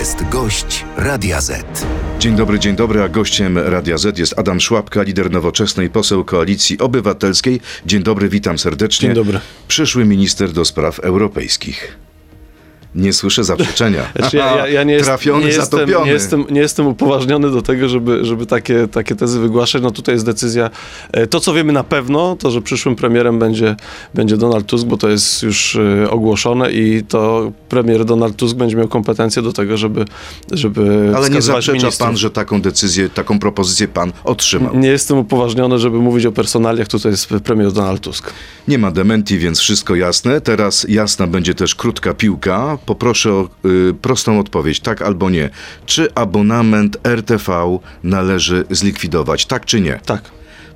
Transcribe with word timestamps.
jest 0.00 0.28
gość 0.28 0.84
Radia 0.96 1.40
Z. 1.40 1.86
Dzień 2.18 2.36
dobry, 2.36 2.58
dzień 2.58 2.76
dobry, 2.76 3.02
a 3.02 3.08
gościem 3.08 3.58
Radia 3.58 3.98
Z 3.98 4.18
jest 4.18 4.38
Adam 4.38 4.60
Szłapka, 4.60 5.02
lider 5.02 5.30
nowoczesnej 5.30 5.90
poseł 5.90 6.24
Koalicji 6.24 6.78
Obywatelskiej. 6.78 7.60
Dzień 7.86 8.02
dobry, 8.02 8.28
witam 8.28 8.58
serdecznie. 8.58 9.08
Dzień 9.08 9.14
dobry. 9.14 9.40
Przyszły 9.68 10.04
minister 10.04 10.52
do 10.52 10.64
spraw 10.64 10.98
europejskich. 10.98 11.98
Nie 12.94 13.12
słyszę 13.12 13.44
zaprzeczenia. 13.44 14.02
Znaczy, 14.18 14.36
ja, 14.36 14.56
ja, 14.56 14.66
ja 14.68 14.82
nie 14.82 14.92
jest, 14.92 15.04
Trafiony, 15.06 15.40
nie 15.40 15.46
jestem, 15.46 15.64
zatopiony. 15.64 16.06
nie, 16.06 16.12
jestem, 16.12 16.44
nie 16.50 16.60
jestem 16.60 16.86
upoważniony 16.86 17.50
do 17.50 17.62
tego, 17.62 17.88
żeby, 17.88 18.24
żeby 18.24 18.46
takie, 18.46 18.88
takie 18.88 19.16
tezy 19.16 19.40
wygłaszać. 19.40 19.82
No 19.82 19.90
tutaj 19.90 20.14
jest 20.14 20.26
decyzja. 20.26 20.70
e, 21.12 21.26
To, 21.26 21.40
co 21.40 21.54
wiemy 21.54 21.72
na 21.72 21.84
pewno, 21.84 22.36
to, 22.36 22.50
że 22.50 22.62
przyszłym 22.62 22.96
premierem 22.96 23.38
będzie, 23.38 23.76
będzie 24.14 24.36
Donald 24.36 24.66
Tusk, 24.66 24.86
bo 24.86 24.96
to 24.96 25.08
jest 25.08 25.42
już 25.42 25.76
e, 25.76 26.10
ogłoszone 26.10 26.72
i 26.72 27.02
to 27.08 27.52
premier 27.68 28.04
Donald 28.04 28.36
Tusk 28.36 28.56
będzie 28.56 28.76
miał 28.76 28.88
kompetencje 28.88 29.42
do 29.42 29.52
tego, 29.52 29.76
żeby, 29.76 30.04
żeby 30.52 31.12
Ale 31.16 31.30
nie 31.30 31.42
zaprzecza 31.42 31.72
ministrów. 31.72 31.98
pan, 32.08 32.16
że 32.16 32.30
taką 32.30 32.60
decyzję, 32.62 33.08
taką 33.08 33.38
propozycję 33.38 33.88
pan 33.88 34.12
otrzymał. 34.24 34.76
Nie 34.76 34.88
jestem 34.88 35.18
upoważniony, 35.18 35.78
żeby 35.78 35.98
mówić 35.98 36.26
o 36.26 36.32
personaliach. 36.32 36.88
Tutaj 36.88 37.12
jest 37.12 37.26
premier 37.26 37.72
Donald 37.72 38.00
Tusk. 38.00 38.30
Nie 38.68 38.78
ma 38.78 38.90
dementi, 38.90 39.38
więc 39.38 39.58
wszystko 39.60 39.94
jasne. 39.94 40.40
Teraz 40.40 40.86
jasna 40.88 41.26
będzie 41.26 41.54
też 41.54 41.74
krótka 41.74 42.14
piłka. 42.14 42.78
Poproszę 42.86 43.32
o 43.32 43.48
y, 43.64 43.94
prostą 44.02 44.40
odpowiedź, 44.40 44.80
tak 44.80 45.02
albo 45.02 45.30
nie. 45.30 45.50
Czy 45.86 46.14
abonament 46.14 46.96
RTV 47.04 47.78
należy 48.04 48.64
zlikwidować, 48.70 49.46
tak 49.46 49.64
czy 49.64 49.80
nie? 49.80 50.00
Tak. 50.06 50.22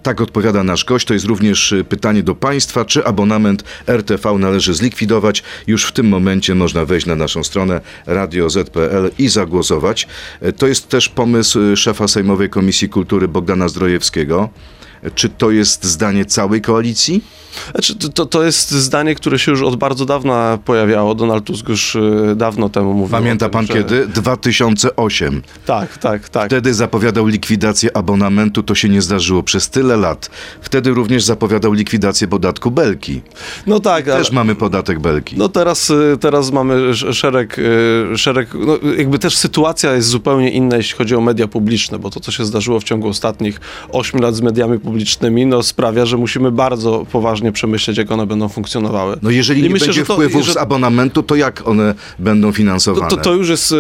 Tak 0.03 0.21
odpowiada 0.21 0.65
nasz 0.65 0.85
gość. 0.85 1.07
To 1.07 1.15
jest 1.15 1.27
również 1.27 1.73
y, 1.73 1.85
pytanie 1.85 2.23
do 2.23 2.35
państwa, 2.35 2.85
czy 2.85 3.07
abonament 3.07 3.65
RTV 3.87 4.39
należy 4.39 4.75
zlikwidować. 4.75 5.43
Już 5.67 5.85
w 5.85 5.93
tym 5.93 6.09
momencie 6.09 6.55
można 6.55 6.85
wejść 6.85 7.07
na 7.07 7.17
naszą 7.17 7.45
stronę 7.45 7.81
radio.z.pl 8.07 9.11
i 9.19 9.29
zagłosować. 9.29 10.09
Y, 10.43 10.53
To 10.53 10.67
jest 10.67 10.89
też 10.89 11.09
pomysł 11.09 11.61
y, 11.61 11.77
szefa 11.77 12.09
Sejmowej 12.09 12.51
Komisji 12.51 12.89
Kultury 12.89 13.29
Bogdana 13.29 13.69
Zdrojewskiego. 13.69 14.49
Y, 15.07 15.11
Czy 15.15 15.29
to 15.29 15.51
jest 15.51 15.85
zdanie 15.85 16.25
całej 16.25 16.61
koalicji? 16.61 17.25
Znaczy, 17.73 17.95
to- 18.15 18.27
to, 18.27 18.45
jest 18.45 18.71
zdanie, 18.71 19.15
które 19.15 19.39
się 19.39 19.51
już 19.51 19.63
od 19.63 19.77
bardzo 19.77 20.05
dawna 20.05 20.59
pojawiało. 20.65 21.15
Donald 21.15 21.45
Tusk 21.45 21.69
już 21.69 21.97
e, 21.97 22.35
dawno 22.37 22.69
temu 22.69 22.95
mówił. 22.95 23.09
Pamięta 23.11 23.47
tym, 23.47 23.53
pan 23.53 23.67
że... 23.67 23.73
kiedy? 23.73 24.07
2008. 24.07 25.43
Tak, 25.67 25.99
tak, 25.99 26.29
tak. 26.29 26.47
Wtedy 26.47 26.75
zapowiadał 26.75 27.27
likwidację 27.27 27.97
abonamentu, 27.97 28.63
to 28.63 28.75
się 28.75 28.89
nie 28.89 29.03
zdarzyło 29.03 29.43
przez 29.43 29.71
tyle 29.71 29.97
lat. 29.97 30.31
Wtedy 30.61 30.91
również 30.91 31.25
zapowiadał 31.25 31.73
likwidację 31.73 32.29
podatku 32.29 32.71
Belki. 32.71 33.21
No 33.67 33.81
tak, 33.81 34.09
ale... 34.09 34.19
Też 34.19 34.33
mamy 34.33 34.55
podatek 34.55 35.01
Belki. 35.01 35.37
No 35.39 35.49
teraz, 35.49 35.91
y, 35.91 36.17
teraz 36.21 36.51
mamy 36.51 36.75
sz- 36.75 37.17
szereg, 37.17 37.59
y, 37.59 38.19
szereg 38.19 38.49
no 38.55 38.79
jakby 38.99 39.19
też 39.19 39.37
sytuacja 39.37 39.95
jest 39.95 40.09
zupełnie 40.09 40.51
inna, 40.51 40.77
jeśli 40.77 40.97
chodzi 40.99 41.15
o 41.17 41.21
media 41.21 41.49
publiczne, 41.49 41.99
bo 41.99 42.11
to, 42.11 42.21
co 42.21 42.33
się 42.33 42.45
zdarzyło 42.45 42.81
w 42.81 42.85
ciągu 42.85 43.09
ostatnich 43.09 43.61
8 43.93 44.21
lat 44.21 44.35
z 44.35 44.41
mediami 44.41 44.79
publicznymi, 44.79 44.94
no 45.47 45.63
sprawia, 45.63 46.07
że 46.07 46.17
musimy 46.17 46.53
bardzo 46.53 47.07
poważnie 47.13 47.53
przemyśleć, 47.53 47.99
jak 47.99 48.13
one 48.13 48.27
będą 48.27 48.49
funkcjonowały. 48.49 49.17
No 49.23 49.31
jeżeli 49.31 49.61
I 49.61 49.63
nie 49.63 49.71
myślę, 49.71 49.87
będzie 49.87 50.05
to- 50.05 50.15
wpływów 50.15 50.47
że- 50.47 50.53
z 50.53 50.57
abonamentu, 50.57 51.23
to 51.23 51.35
jak 51.35 51.69
one 51.69 51.95
będą 52.19 52.53
finansowane? 52.53 53.11
To, 53.11 53.17
to, 53.17 53.23
to 53.23 53.35
już 53.35 53.49
jest 53.49 53.73
y, 53.73 53.77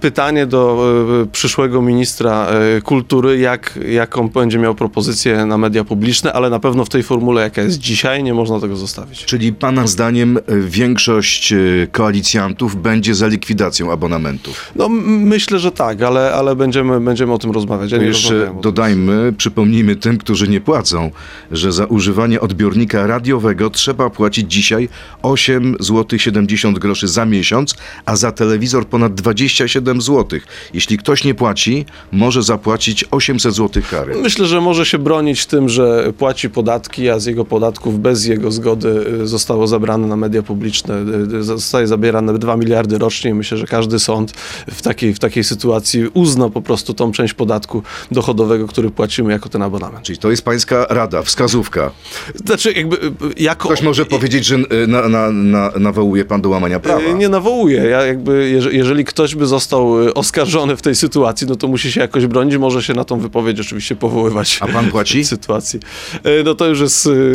pytanie 0.00 0.46
do 0.46 0.88
y, 1.24 1.26
przyszłego 1.26 1.82
ministra 1.82 2.46
y, 2.78 2.82
kultury, 2.82 3.38
jak, 3.38 3.78
jaką 3.88 4.28
będzie 4.28 4.58
miał 4.58 4.74
propozycję 4.74 5.46
na 5.46 5.58
media 5.58 5.84
publiczne, 5.84 6.32
ale 6.32 6.50
na 6.50 6.60
pewno 6.60 6.84
w 6.84 6.88
tej 6.88 7.02
formule, 7.02 7.42
jaka 7.42 7.62
jest 7.62 7.78
dzisiaj, 7.78 8.22
nie 8.22 8.34
można 8.34 8.60
tego 8.60 8.76
zostawić. 8.76 9.24
Czyli 9.24 9.52
pana 9.52 9.86
zdaniem 9.86 10.38
większość 10.66 11.54
koalicjantów 11.92 12.82
będzie 12.82 13.14
za 13.14 13.26
likwidacją 13.26 13.92
abonamentów? 13.92 14.72
No 14.76 14.88
myślę, 14.88 15.58
że 15.58 15.72
tak, 15.72 16.02
ale, 16.02 16.32
ale 16.34 16.56
będziemy, 16.56 17.00
będziemy 17.00 17.32
o 17.32 17.38
tym 17.38 17.50
rozmawiać. 17.50 17.92
Ja 17.92 17.98
nie 17.98 18.06
Jeszcze 18.06 18.54
dodajmy, 18.62 19.32
przypomnijmy 19.38 19.96
tym, 19.96 20.18
którzy 20.18 20.47
nie 20.48 20.60
płacą, 20.60 21.10
że 21.50 21.72
za 21.72 21.84
używanie 21.84 22.40
odbiornika 22.40 23.06
radiowego 23.06 23.70
trzeba 23.70 24.10
płacić 24.10 24.52
dzisiaj 24.52 24.88
8 25.22 25.76
zł 25.80 26.18
70 26.18 26.78
groszy 26.78 27.08
za 27.08 27.24
miesiąc, 27.26 27.74
a 28.04 28.16
za 28.16 28.32
telewizor 28.32 28.86
ponad 28.86 29.14
27 29.14 30.00
zł. 30.00 30.40
Jeśli 30.74 30.98
ktoś 30.98 31.24
nie 31.24 31.34
płaci, 31.34 31.84
może 32.12 32.42
zapłacić 32.42 33.04
800 33.10 33.54
zł 33.54 33.82
kary. 33.90 34.14
Myślę, 34.22 34.46
że 34.46 34.60
może 34.60 34.86
się 34.86 34.98
bronić 34.98 35.46
tym, 35.46 35.68
że 35.68 36.12
płaci 36.18 36.50
podatki, 36.50 37.08
a 37.08 37.18
z 37.18 37.26
jego 37.26 37.44
podatków 37.44 38.00
bez 38.00 38.26
jego 38.26 38.50
zgody 38.50 39.04
y, 39.22 39.26
zostało 39.26 39.66
zabrane 39.66 40.06
na 40.06 40.16
media 40.16 40.42
publiczne. 40.42 40.94
y, 41.32 41.36
y, 41.36 41.42
Zostaje 41.42 41.86
zabierane 41.86 42.38
2 42.38 42.56
miliardy 42.56 42.98
rocznie. 42.98 43.34
Myślę, 43.34 43.58
że 43.58 43.66
każdy 43.66 43.98
sąd 43.98 44.32
w 44.70 44.82
takiej, 44.82 45.14
w 45.14 45.18
takiej 45.18 45.44
sytuacji 45.44 46.06
uzna 46.14 46.50
po 46.50 46.62
prostu 46.62 46.94
tą 46.94 47.12
część 47.12 47.34
podatku 47.34 47.82
dochodowego, 48.10 48.68
który 48.68 48.90
płacimy 48.90 49.32
jako 49.32 49.48
ten 49.48 49.62
abonament. 49.62 50.04
Czyli 50.04 50.18
to 50.18 50.30
jest 50.30 50.37
pańska 50.42 50.86
rada, 50.90 51.22
wskazówka. 51.22 51.90
Znaczy, 52.34 52.72
jakby 52.72 52.96
y, 52.96 53.10
jako. 53.36 53.68
Ktoś 53.68 53.82
może 53.82 54.04
powiedzieć, 54.06 54.44
że 54.44 54.56
y, 54.56 54.86
na, 54.86 55.08
na, 55.08 55.30
na, 55.32 55.72
nawołuje 55.78 56.24
pan 56.24 56.40
do 56.42 56.48
łamania 56.48 56.80
prawa. 56.80 57.00
Y, 57.00 57.14
Nie 57.14 57.28
nawołuję. 57.28 57.76
Ja 57.84 58.06
jakby, 58.06 58.50
jeże- 58.50 58.72
jeżeli 58.72 59.04
ktoś 59.04 59.34
by 59.34 59.46
został 59.46 60.02
y, 60.08 60.14
oskarżony 60.14 60.76
w 60.76 60.82
tej 60.82 60.94
sytuacji, 60.94 61.46
no 61.46 61.56
to 61.56 61.68
musi 61.68 61.92
się 61.92 62.00
jakoś 62.00 62.26
bronić, 62.26 62.56
może 62.56 62.82
się 62.82 62.94
na 62.94 63.04
tą 63.04 63.18
wypowiedź 63.20 63.60
oczywiście 63.60 63.96
powoływać. 63.96 64.58
A 64.60 64.66
pan 64.66 64.90
płaci? 64.90 65.22
W 65.24 65.26
sytuacji. 65.28 65.80
Y, 66.26 66.42
No 66.44 66.54
to 66.54 66.66
już 66.66 66.80
jest, 66.80 67.06
y, 67.06 67.32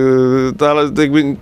to 0.58 0.72
ale 0.72 0.92
jakby 0.98 1.36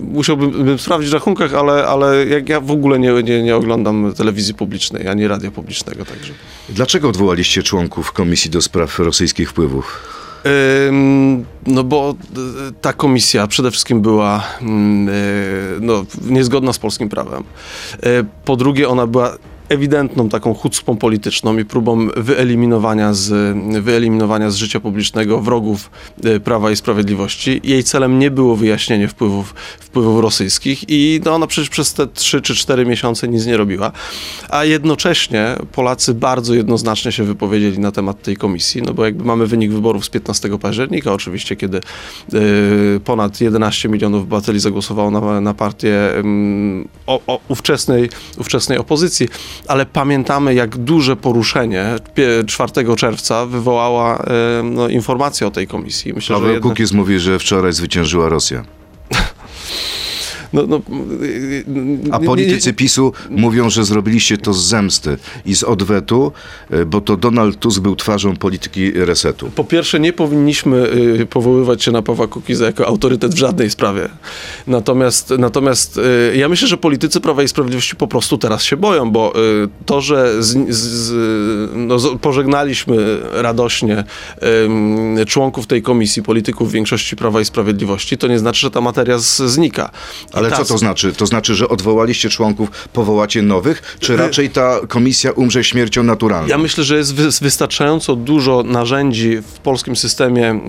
musiałbym 0.00 0.50
bym 0.64 0.78
sprawdzić 0.78 1.10
w 1.10 1.14
rachunkach, 1.14 1.54
ale, 1.54 1.86
ale 1.86 2.26
jak 2.26 2.48
ja 2.48 2.60
w 2.60 2.70
ogóle 2.70 2.98
nie, 2.98 3.12
nie, 3.22 3.42
nie 3.42 3.56
oglądam 3.56 4.12
telewizji 4.16 4.54
publicznej, 4.54 5.08
ani 5.08 5.28
radia 5.28 5.50
publicznego, 5.50 6.04
także. 6.04 6.32
Dlaczego 6.68 7.08
odwołaliście 7.08 7.62
członków 7.62 8.12
Komisji 8.12 8.50
do 8.50 8.62
Spraw 8.62 8.98
Rosyjskich 8.98 9.50
Wpływów? 9.50 10.00
No 11.66 11.84
bo 11.84 12.14
y, 12.68 12.72
ta 12.80 12.92
komisja 12.92 13.46
przede 13.46 13.70
wszystkim 13.70 14.00
była 14.00 14.42
mm, 14.62 15.08
y, 15.08 15.76
no, 15.80 16.04
niezgodna 16.30 16.72
z 16.72 16.78
polskim 16.78 17.08
prawem. 17.08 17.44
Y, 18.06 18.24
Po 18.44 18.56
drugie, 18.56 18.88
ona 18.88 19.06
była 19.06 19.36
ewidentną 19.72 20.28
taką 20.28 20.54
chucpą 20.54 20.96
polityczną 20.96 21.58
i 21.58 21.64
próbą 21.64 22.08
wyeliminowania 22.16 23.14
z, 23.14 23.56
wyeliminowania 23.82 24.50
z 24.50 24.56
życia 24.56 24.80
publicznego 24.80 25.40
wrogów 25.40 25.90
y, 26.24 26.40
Prawa 26.40 26.70
i 26.70 26.76
Sprawiedliwości. 26.76 27.60
Jej 27.64 27.84
celem 27.84 28.18
nie 28.18 28.30
było 28.30 28.56
wyjaśnienie 28.56 29.08
wpływów, 29.08 29.54
wpływów 29.80 30.20
rosyjskich 30.20 30.84
i 30.88 31.20
no, 31.24 31.34
ona 31.34 31.46
przecież 31.46 31.70
przez 31.70 31.94
te 31.94 32.06
3 32.06 32.40
czy 32.40 32.54
4 32.54 32.86
miesiące 32.86 33.28
nic 33.28 33.46
nie 33.46 33.56
robiła. 33.56 33.92
A 34.48 34.64
jednocześnie 34.64 35.56
Polacy 35.72 36.14
bardzo 36.14 36.54
jednoznacznie 36.54 37.12
się 37.12 37.24
wypowiedzieli 37.24 37.78
na 37.78 37.92
temat 37.92 38.22
tej 38.22 38.36
komisji, 38.36 38.82
no 38.82 38.94
bo 38.94 39.04
jakby 39.04 39.24
mamy 39.24 39.46
wynik 39.46 39.72
wyborów 39.72 40.04
z 40.04 40.08
15 40.08 40.58
października, 40.58 41.12
oczywiście, 41.12 41.56
kiedy 41.56 41.80
y, 42.34 43.00
ponad 43.04 43.40
11 43.40 43.88
milionów 43.88 44.22
obywateli 44.22 44.60
zagłosowało 44.60 45.10
na, 45.10 45.40
na 45.40 45.54
partię 45.54 46.18
ym, 46.18 46.88
o, 47.06 47.20
o, 47.26 47.40
ówczesnej, 47.48 48.10
ówczesnej 48.38 48.78
opozycji, 48.78 49.28
ale 49.68 49.86
pamiętamy, 49.86 50.54
jak 50.54 50.76
duże 50.76 51.16
poruszenie 51.16 51.84
pie- 52.14 52.44
4 52.46 52.96
czerwca 52.96 53.46
wywołała 53.46 54.18
y, 54.18 54.22
no, 54.62 54.88
informacja 54.88 55.46
o 55.46 55.50
tej 55.50 55.66
komisji. 55.66 56.12
Myślę, 56.14 56.36
że 56.36 56.40
Paweł 56.40 56.54
jednak, 56.54 56.70
Kukiz 56.72 56.92
mówi, 56.92 57.18
że 57.18 57.38
wczoraj 57.38 57.72
zwyciężyła 57.72 58.28
Rosja. 58.28 58.64
no, 60.52 60.66
no, 60.66 60.76
y, 61.22 61.24
y, 61.24 61.64
A 62.12 62.16
nie- 62.16 62.20
nie- 62.20 62.26
politycy 62.26 62.72
PiSu 62.72 63.12
mówią, 63.30 63.70
że 63.70 63.84
zrobiliście 63.84 64.38
to 64.38 64.52
z 64.52 64.64
zemsty 64.64 65.16
i 65.46 65.54
z 65.56 65.62
odwetu, 65.64 66.32
y, 66.74 66.86
bo 66.86 67.00
to 67.00 67.16
Donald 67.16 67.58
Tusk 67.58 67.80
był 67.80 67.96
twarzą 67.96 68.36
polityki 68.36 68.92
resetu. 68.92 69.50
Po 69.54 69.64
pierwsze, 69.64 70.00
nie 70.00 70.12
powinniśmy 70.12 70.76
y, 71.20 71.26
powoływać 71.26 71.82
się 71.82 71.92
na 71.92 72.02
Pawła 72.02 72.26
Kukiza 72.26 72.64
jako 72.66 72.86
autorytet 72.86 73.34
w 73.34 73.38
żadnej 73.38 73.70
sprawie. 73.70 74.08
Natomiast, 74.66 75.30
natomiast 75.38 75.98
y, 76.32 76.36
ja 76.36 76.48
myślę, 76.48 76.68
że 76.68 76.76
politycy 76.76 77.20
Prawa 77.20 77.42
i 77.42 77.48
Sprawiedliwości 77.48 77.96
po 77.96 78.06
prostu 78.08 78.38
teraz 78.38 78.62
się 78.62 78.76
boją, 78.76 79.10
bo 79.10 79.32
y, 79.64 79.68
to, 79.86 80.00
że 80.00 80.42
z, 80.42 80.74
z, 80.74 81.12
no, 81.76 81.98
pożegnaliśmy 82.20 83.18
radośnie 83.32 84.04
członków 85.26 85.66
tej 85.66 85.82
komisji, 85.82 86.22
polityków 86.22 86.72
większości 86.72 87.16
Prawa 87.16 87.40
i 87.40 87.44
Sprawiedliwości, 87.44 88.18
to 88.18 88.28
nie 88.28 88.38
znaczy, 88.38 88.60
że 88.60 88.70
ta 88.70 88.80
materia 88.80 89.18
z, 89.18 89.36
znika. 89.36 89.90
I 90.34 90.41
Ale 90.46 90.56
co 90.56 90.64
to 90.72 90.78
znaczy? 90.78 91.12
To 91.12 91.26
znaczy, 91.26 91.54
że 91.54 91.68
odwołaliście 91.68 92.28
członków, 92.30 92.88
powołacie 92.92 93.42
nowych, 93.42 93.96
czy 94.00 94.16
raczej 94.16 94.50
ta 94.50 94.80
komisja 94.88 95.32
umrze 95.32 95.64
śmiercią 95.64 96.02
naturalną? 96.02 96.48
Ja 96.48 96.58
myślę, 96.58 96.84
że 96.84 96.96
jest 96.96 97.14
wy- 97.14 97.30
wystarczająco 97.42 98.16
dużo 98.16 98.62
narzędzi 98.62 99.36
w 99.36 99.58
polskim 99.58 99.96
systemie 99.96 100.60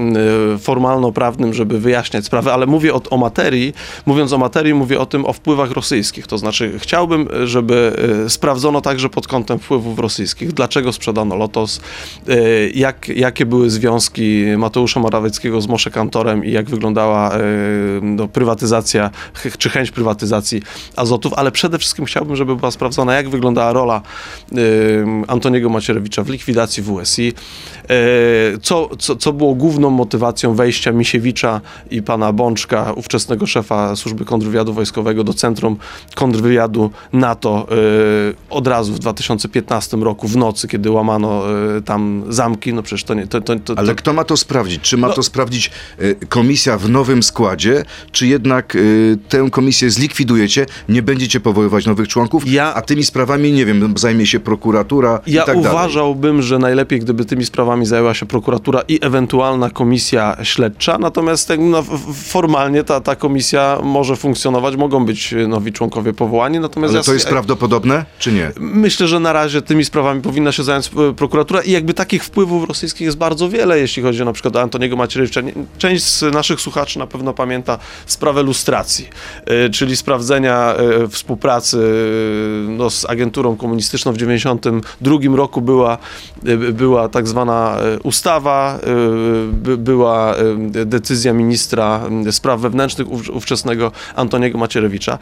y, 0.55 0.57
formalno-prawnym, 0.59 1.53
żeby 1.53 1.79
wyjaśniać 1.79 2.25
sprawy, 2.25 2.51
ale 2.53 2.65
mówię 2.65 2.93
o, 2.93 3.01
o 3.09 3.17
materii, 3.17 3.73
mówiąc 4.05 4.33
o 4.33 4.37
materii, 4.37 4.73
mówię 4.73 4.99
o 4.99 5.05
tym, 5.05 5.25
o 5.25 5.33
wpływach 5.33 5.71
rosyjskich. 5.71 6.27
To 6.27 6.37
znaczy, 6.37 6.71
chciałbym, 6.79 7.27
żeby 7.45 7.93
y, 8.25 8.29
sprawdzono 8.29 8.81
także 8.81 9.09
pod 9.09 9.27
kątem 9.27 9.59
wpływów 9.59 9.99
rosyjskich, 9.99 10.51
dlaczego 10.51 10.93
sprzedano 10.93 11.35
Lotos, 11.35 11.81
y, 12.29 12.71
jak, 12.75 13.07
jakie 13.07 13.45
były 13.45 13.69
związki 13.69 14.43
Mateusza 14.57 14.99
Morawieckiego 14.99 15.61
z 15.61 15.67
Mosze 15.67 15.91
Kantorem 15.91 16.45
i 16.45 16.51
jak 16.51 16.69
wyglądała 16.69 17.37
y, 17.37 17.39
no, 18.01 18.27
prywatyzacja 18.27 19.09
czy 19.63 19.69
chęć 19.69 19.91
prywatyzacji 19.91 20.61
azotów, 20.95 21.33
ale 21.33 21.51
przede 21.51 21.79
wszystkim 21.79 22.05
chciałbym, 22.05 22.35
żeby 22.35 22.55
była 22.55 22.71
sprawdzona, 22.71 23.13
jak 23.13 23.29
wyglądała 23.29 23.73
rola 23.73 24.01
y, 24.51 25.05
Antoniego 25.27 25.69
Macierewicza 25.69 26.23
w 26.23 26.29
likwidacji 26.29 26.83
WSI, 26.83 27.33
co, 28.61 28.89
co, 28.99 29.15
co 29.15 29.33
było 29.33 29.55
główną 29.55 29.89
motywacją 29.89 30.53
wejścia 30.55 30.91
Misiewicza 30.91 31.61
i 31.91 32.01
pana 32.01 32.33
Bączka, 32.33 32.93
ówczesnego 32.95 33.45
szefa 33.45 33.95
służby 33.95 34.25
kontrwywiadu 34.25 34.73
wojskowego 34.73 35.23
do 35.23 35.33
Centrum 35.33 35.77
Kontrwywiadu 36.15 36.91
NATO 37.13 37.67
y, 37.71 38.35
od 38.49 38.67
razu 38.67 38.93
w 38.93 38.99
2015 38.99 39.97
roku 39.97 40.27
w 40.27 40.35
nocy, 40.37 40.67
kiedy 40.67 40.91
łamano 40.91 41.43
y, 41.77 41.81
tam 41.81 42.23
zamki, 42.29 42.73
no 42.73 42.83
przecież 42.83 43.03
to 43.03 43.13
nie... 43.13 43.27
To, 43.27 43.41
to, 43.41 43.55
to, 43.59 43.73
Ale 43.77 43.87
to, 43.87 43.95
kto 43.95 44.13
ma 44.13 44.23
to 44.23 44.37
sprawdzić? 44.37 44.81
Czy 44.81 44.97
ma 44.97 45.07
No- 45.07 45.13
to 45.13 45.23
sprawdzić 45.23 45.71
komisja 46.29 46.77
w 46.77 46.89
nowym 46.89 47.23
składzie, 47.23 47.85
czy 48.11 48.27
jednak 48.27 48.77
tę 49.29 49.47
komisję 49.51 49.89
zlikwidujecie, 49.89 50.65
nie 50.89 51.01
będziecie 51.01 51.39
powoływać 51.39 51.85
nowych 51.85 52.07
członków, 52.07 52.51
Ja- 52.51 52.73
a 52.73 52.81
tymi 52.81 53.03
sprawami, 53.03 53.51
nie 53.51 53.65
wiem, 53.65 53.93
zajmie 53.97 54.25
się 54.25 54.39
prokuratura 54.39 55.19
Ja 55.27 55.43
i 55.43 55.45
tak 55.45 55.55
dalej. 55.55 55.71
uważałbym, 55.71 56.41
że 56.41 56.59
najlepiej, 56.59 56.99
gdyby 56.99 57.25
tymi 57.25 57.45
sprawami 57.45 57.72
zajęła 57.81 58.13
się 58.13 58.25
prokuratura 58.25 58.81
i 58.87 58.99
ewentualna 59.01 59.69
komisja 59.69 60.37
śledcza, 60.43 60.97
natomiast 60.97 61.51
no, 61.59 61.83
formalnie 62.23 62.83
ta, 62.83 63.01
ta 63.01 63.15
komisja 63.15 63.79
może 63.83 64.15
funkcjonować, 64.15 64.75
mogą 64.75 65.05
być 65.05 65.33
e, 65.33 65.47
nowi 65.47 65.71
członkowie 65.71 66.13
powołani, 66.13 66.59
natomiast 66.59 66.93
Ale 66.93 67.03
to 67.03 67.13
jest 67.13 67.25
ja, 67.25 67.31
prawdopodobne, 67.31 68.05
czy 68.19 68.31
nie? 68.31 68.51
myślę, 68.59 69.07
że 69.07 69.19
na 69.19 69.33
razie 69.33 69.61
tymi 69.61 69.85
sprawami 69.85 70.21
powinna 70.21 70.51
się 70.51 70.63
zająć 70.63 70.91
e, 71.09 71.13
prokuratura 71.13 71.61
i 71.61 71.71
jakby 71.71 71.93
takich 71.93 72.23
wpływów 72.23 72.67
rosyjskich 72.67 73.05
jest 73.05 73.17
bardzo 73.17 73.49
wiele, 73.49 73.79
jeśli 73.79 74.03
chodzi 74.03 74.25
na 74.25 74.33
przykład 74.33 74.55
o 74.55 74.61
Antoniego 74.61 74.95
Macierewicza. 74.95 75.41
Część 75.77 76.03
z 76.03 76.33
naszych 76.33 76.61
słuchaczy 76.61 76.99
na 76.99 77.07
pewno 77.07 77.33
pamięta 77.33 77.77
sprawę 78.05 78.43
lustracji, 78.43 79.07
e, 79.45 79.69
czyli 79.69 79.97
sprawdzenia 79.97 80.75
współpracy 81.09 81.77
no, 82.67 82.89
z 82.89 83.05
agenturą 83.09 83.55
komunistyczną 83.55 84.11
w 84.11 84.15
1992 84.15 85.37
roku 85.37 85.61
była, 85.61 85.97
była 86.73 87.09
tak 87.09 87.27
zwana 87.27 87.62
e, 87.71 87.99
ustawa, 87.99 88.79
by- 89.51 89.77
była 89.77 90.35
e, 90.35 90.85
decyzja 90.85 91.33
ministra 91.33 92.01
spraw 92.31 92.59
wewnętrznych 92.59 93.11
ów- 93.11 93.29
ówczesnego 93.29 93.91
Antoniego 94.15 94.57
Macierewicza. 94.57 95.19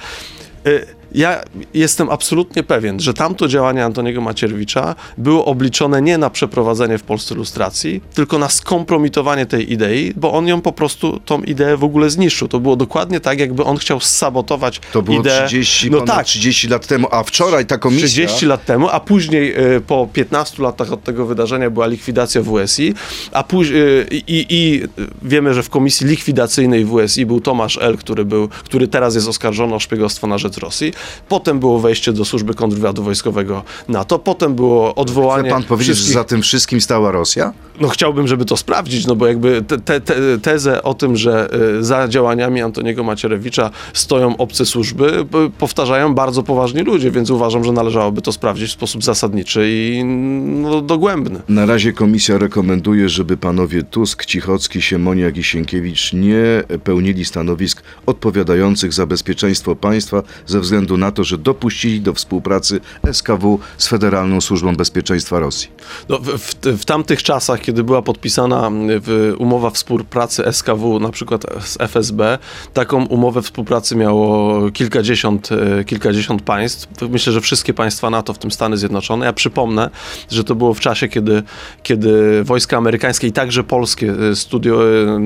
E, 1.16 1.18
Ja 1.18 1.42
jestem 1.74 2.10
absolutnie 2.10 2.64
pewien, 2.64 3.00
że 3.00 3.14
tamto 3.14 3.48
działanie 3.48 3.86
Antoniego 3.86 4.22
Macierewicza 4.22 4.96
było 5.18 5.46
obliczone 5.46 6.02
nie 6.02 6.18
na 6.18 6.30
przeprowadzenie 6.30 6.98
w 6.98 7.04
Polsce 7.04 7.36
lustracji, 7.36 8.02
tylko 8.14 8.38
na 8.38 8.50
skompromitowanie 8.50 9.46
tej 9.46 9.74
idei, 9.74 10.14
bo 10.16 10.34
on 10.34 10.48
ją 10.48 10.62
po 10.62 10.72
prostu, 10.72 11.20
tą 11.26 11.42
ideę 11.42 11.78
w 11.78 11.84
ogóle 11.84 12.10
zniszczył. 12.10 12.48
To 12.48 12.60
było 12.60 12.76
dokładnie 12.76 13.20
tak, 13.20 13.40
jakby 13.40 13.64
on 13.64 13.78
chciał 13.78 14.00
sabotować 14.00 14.82
To 14.94 15.02
było 15.02 15.20
ideę. 15.20 15.48
30, 15.48 15.92
no 15.92 16.02
tak, 16.02 16.26
30 16.26 16.68
lat 16.68 16.88
temu, 16.88 17.08
a 17.12 17.24
wczoraj 17.24 17.66
ta 17.66 17.78
komisja... 17.78 18.08
30 18.08 18.46
lat 18.46 18.66
temu, 18.66 18.90
a 18.90 19.00
później 19.00 19.54
e, 19.76 19.82
po 19.82 20.10
15 20.14 20.64
latach 20.64 20.92
od 20.92 21.04
tego 21.04 21.26
wydarzenia 21.26 21.70
była 21.70 21.88
likwidacja 21.88 22.42
WSI, 22.42 22.94
a 23.32 23.44
później 23.44 23.82
i, 24.12 24.46
i 24.50 24.84
wiemy, 25.22 25.54
że 25.54 25.64
w 25.64 25.70
komisji 25.70 26.08
likwidacyjnej 26.08 26.86
WSI 26.86 27.26
był 27.26 27.42
Tomasz 27.42 27.78
L., 27.82 27.98
który, 27.98 28.26
był, 28.26 28.48
który 28.48 28.88
teraz 28.88 29.16
jest 29.16 29.28
oskarżony 29.28 29.76
o 29.76 29.80
szpiegostwo 29.80 30.28
na 30.28 30.38
rzecz 30.38 30.58
Rosji. 30.58 30.94
Potem 31.30 31.60
było 31.60 31.80
wejście 31.80 32.14
do 32.14 32.26
służby 32.26 32.54
kontrwywiadu 32.54 33.04
wojskowego 33.04 33.64
NATO, 33.88 34.20
potem 34.20 34.56
było 34.56 34.96
odwołanie 34.96 35.44
Chce 35.44 35.52
pan 35.52 35.64
powiedzieć, 35.64 35.88
że 35.88 35.94
wszystkich... 35.94 36.14
za 36.14 36.24
tym 36.24 36.42
wszystkim 36.42 36.82
stała 36.82 37.12
Rosja? 37.12 37.54
No 37.80 37.88
chciałbym, 37.88 38.28
żeby 38.28 38.46
to 38.46 38.58
sprawdzić, 38.58 39.08
no 39.08 39.16
bo 39.16 39.28
jakby 39.28 39.62
te, 39.62 39.78
te, 39.78 40.02
te, 40.02 40.16
tezę 40.42 40.84
o 40.84 40.94
tym, 40.94 41.16
że 41.16 41.50
y, 41.80 41.84
za 41.84 42.08
działaniami 42.08 42.62
Antoniego 42.62 43.04
Macierewicza 43.04 43.70
stoją 43.94 44.38
obce 44.38 44.66
służby, 44.66 45.20
y, 45.20 45.52
powtarzają 45.58 46.16
bardzo 46.16 46.44
poważni 46.44 46.82
ludzie, 46.82 47.12
więc 47.12 47.30
uważam, 47.30 47.64
że 47.64 47.72
należałoby 47.72 48.22
to 48.22 48.32
sprawdzić 48.32 48.70
w 48.70 48.74
sposób 48.74 49.04
zasadniczy 49.04 49.68
i 49.70 50.04
no, 50.04 50.82
dogłębny. 50.82 51.42
Na 51.50 51.66
razie 51.66 51.94
komisja 51.94 52.38
rekomenduje, 52.38 53.10
żeby 53.10 53.38
panowie 53.38 53.84
Tusk, 53.84 54.26
Cichocki, 54.26 54.82
Siemoniak 54.82 55.38
i 55.38 55.44
Sienkiewicz 55.44 56.14
nie 56.14 56.64
pełnili 56.84 57.26
stanowisk 57.26 57.84
odpowiadających 58.06 58.94
za 58.94 59.06
bezpieczeństwo 59.06 59.76
państwa 59.76 60.24
ze 60.46 60.60
względu 60.60 60.91
na 60.98 61.12
to, 61.12 61.24
że 61.24 61.38
dopuścili 61.38 62.02
do 62.02 62.14
współpracy 62.14 62.80
SKW 63.12 63.60
z 63.78 63.88
Federalną 63.88 64.42
Służbą 64.42 64.76
Bezpieczeństwa 64.76 65.40
Rosji. 65.40 65.70
No, 66.10 66.20
w, 66.20 66.28
w, 66.28 66.56
w 66.82 66.86
tamtych 66.86 67.24
czasach, 67.24 67.62
kiedy 67.62 67.84
była 67.84 68.02
podpisana 68.02 68.72
umowa 69.38 69.70
współpracy 69.70 70.44
SKW, 70.52 71.00
na 71.00 71.10
przykład 71.10 71.46
z 71.60 71.78
FSB, 71.82 72.38
taką 72.74 73.06
umowę 73.06 73.42
współpracy 73.42 73.96
miało 73.96 74.72
kilkadziesiąt, 74.72 75.50
e, 75.52 75.84
kilkadziesiąt 75.84 76.42
państw. 76.42 76.88
Myślę, 77.10 77.34
że 77.34 77.42
wszystkie 77.42 77.74
państwa 77.74 78.10
NATO, 78.10 78.34
w 78.34 78.38
tym 78.38 78.52
Stany 78.52 78.78
Zjednoczone. 78.78 79.26
Ja 79.26 79.34
przypomnę, 79.34 79.90
że 80.30 80.44
to 80.44 80.56
było 80.56 80.74
w 80.74 80.80
czasie, 80.80 81.08
kiedy, 81.08 81.44
kiedy 81.84 82.44
wojska 82.44 82.78
amerykańskie 82.78 83.28
i 83.28 83.32
także 83.32 83.64
polskie 83.64 84.14
e, 84.32 84.36
studio, 84.36 84.84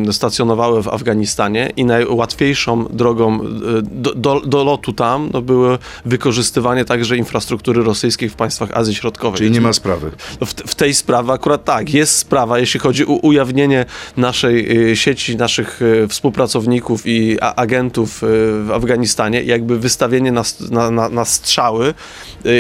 e, 0.08 0.14
stacjonowały 0.14 0.84
w 0.84 0.88
Afganistanie 0.88 1.72
i 1.78 1.86
najłatwiejszą 1.86 2.86
drogą 2.86 3.40
do, 3.84 4.16
do, 4.16 4.40
do 4.40 4.64
lotu 4.64 4.94
tam 4.94 5.30
no, 5.34 5.42
było 5.56 5.78
wykorzystywanie 6.06 6.86
także 6.86 7.18
infrastruktury 7.18 7.84
rosyjskiej 7.84 8.30
w 8.30 8.36
państwach 8.36 8.70
Azji 8.74 8.96
Środkowej. 8.96 9.38
Czyli 9.38 9.52
nie 9.52 9.62
ma 9.62 9.74
sprawy. 9.74 10.12
W, 10.46 10.54
w 10.72 10.76
tej 10.76 10.94
sprawie 10.94 11.32
akurat 11.32 11.64
tak, 11.64 11.94
jest 11.94 12.16
sprawa, 12.16 12.60
jeśli 12.60 12.80
chodzi 12.80 13.06
o 13.06 13.12
ujawnienie 13.12 13.86
naszej 14.18 14.90
y, 14.92 14.96
sieci, 14.96 15.38
naszych 15.38 15.82
y, 15.82 16.08
współpracowników 16.08 17.02
i 17.06 17.38
a, 17.42 17.56
agentów 17.56 18.24
y, 18.24 18.28
w 18.64 18.72
Afganistanie, 18.74 19.44
jakby 19.44 19.80
wystawienie 19.80 20.32
na, 20.32 20.44
na, 20.72 20.92
na, 20.92 21.10
na 21.10 21.26
strzały 21.26 21.94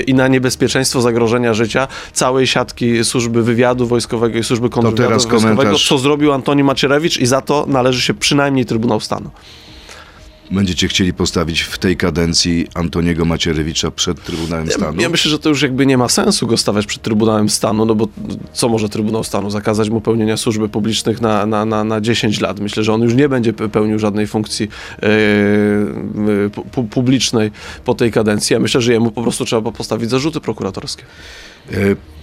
i 0.08 0.14
na 0.14 0.28
niebezpieczeństwo 0.28 1.02
zagrożenia 1.02 1.54
życia 1.54 1.88
całej 2.14 2.48
siatki 2.48 3.04
służby 3.04 3.44
wywiadu 3.44 3.88
wojskowego 3.88 4.40
i 4.40 4.44
służby 4.44 4.70
kontrwywiadu 4.70 5.10
wojskowego, 5.10 5.56
komentarz. 5.56 5.88
co 5.88 5.98
zrobił 5.98 6.34
Antoni 6.34 6.64
Macierewicz 6.64 7.18
i 7.18 7.26
za 7.26 7.42
to 7.42 7.66
należy 7.68 8.02
się 8.02 8.14
przynajmniej 8.14 8.66
Trybunał 8.66 9.00
Stanu. 9.00 9.30
Będziecie 10.52 10.88
chcieli 10.88 11.14
postawić 11.14 11.62
w 11.62 11.78
tej 11.78 11.98
kadencji 11.98 12.68
Antoniego 12.74 13.26
Macierewicza 13.26 13.92
przed 13.92 14.24
Trybunałem 14.24 14.72
Stanu? 14.72 15.02
Ja 15.02 15.10
myślę, 15.10 15.32
że 15.32 15.40
to 15.40 15.50
już 15.50 15.62
jakby 15.62 15.86
nie 15.86 15.98
ma 15.98 16.10
sensu 16.10 16.48
go 16.48 16.58
stawiać 16.58 16.86
przed 16.86 17.02
Trybunałem 17.02 17.50
Stanu, 17.50 17.86
no 17.86 17.96
bo 17.96 18.08
co 18.54 18.70
może 18.70 18.90
Trybunał 18.90 19.24
Stanu? 19.24 19.50
Zakazać 19.50 19.90
mu 19.90 20.02
pełnienia 20.02 20.38
służby 20.38 20.70
publicznych 20.70 21.22
na, 21.22 21.46
na, 21.46 21.66
na, 21.66 21.84
na 21.84 22.02
10 22.02 22.42
lat. 22.42 22.60
Myślę, 22.60 22.84
że 22.84 22.94
on 22.94 23.02
już 23.02 23.14
nie 23.14 23.30
będzie 23.30 23.54
pe- 23.54 23.70
pełnił 23.70 24.00
żadnej 24.00 24.28
funkcji 24.28 24.68
pu- 26.52 26.64
pu- 26.72 26.88
publicznej 26.90 27.52
po 27.86 27.94
tej 27.96 28.12
kadencji. 28.12 28.54
Ja 28.54 28.60
myślę, 28.60 28.82
że 28.82 28.94
jemu 28.94 29.12
po 29.12 29.22
prostu 29.22 29.46
trzeba 29.46 29.72
postawić 29.72 30.10
zarzuty 30.10 30.42
prokuratorskie. 30.42 31.04
E, 31.72 31.76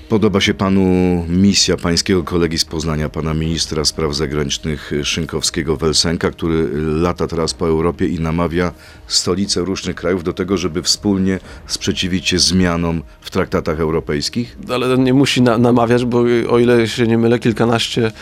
Podoba 0.08 0.40
się 0.40 0.54
panu 0.54 0.82
misja 1.28 1.76
pańskiego 1.76 2.22
kolegi 2.22 2.58
z 2.58 2.64
Poznania, 2.64 3.08
pana 3.08 3.34
ministra 3.34 3.84
spraw 3.84 4.14
zagranicznych 4.14 4.92
Szynkowskiego 5.02 5.76
Welsenka, 5.76 6.30
który 6.30 6.68
lata 7.00 7.26
teraz 7.26 7.54
po 7.54 7.66
Europie 7.68 8.06
i 8.06 8.20
namawia 8.20 8.72
stolice 9.06 9.60
różnych 9.60 9.96
krajów 9.96 10.24
do 10.24 10.32
tego, 10.32 10.56
żeby 10.56 10.82
wspólnie 10.82 11.38
sprzeciwić 11.66 12.28
się 12.28 12.38
zmianom 12.38 13.02
w 13.20 13.30
traktatach 13.30 13.80
europejskich? 13.80 14.56
Ale 14.70 14.98
nie 14.98 15.14
musi 15.14 15.42
na, 15.42 15.58
namawiać, 15.58 16.04
bo 16.04 16.24
o 16.48 16.58
ile 16.58 16.88
się 16.88 17.06
nie 17.06 17.18
mylę, 17.18 17.38
kilkanaście 17.38 18.12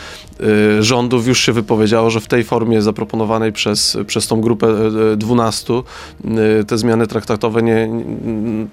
y, 0.79 0.83
rządów 0.83 1.27
już 1.27 1.39
się 1.39 1.53
wypowiedziało, 1.53 2.09
że 2.09 2.19
w 2.19 2.27
tej 2.27 2.43
formie 2.43 2.81
zaproponowanej 2.81 3.51
przez, 3.53 3.97
przez 4.07 4.27
tą 4.27 4.41
grupę 4.41 4.67
y, 5.13 5.17
12 5.17 5.73
y, 5.73 6.65
te 6.65 6.77
zmiany 6.77 7.07
traktatowe 7.07 7.63
nie, 7.63 7.89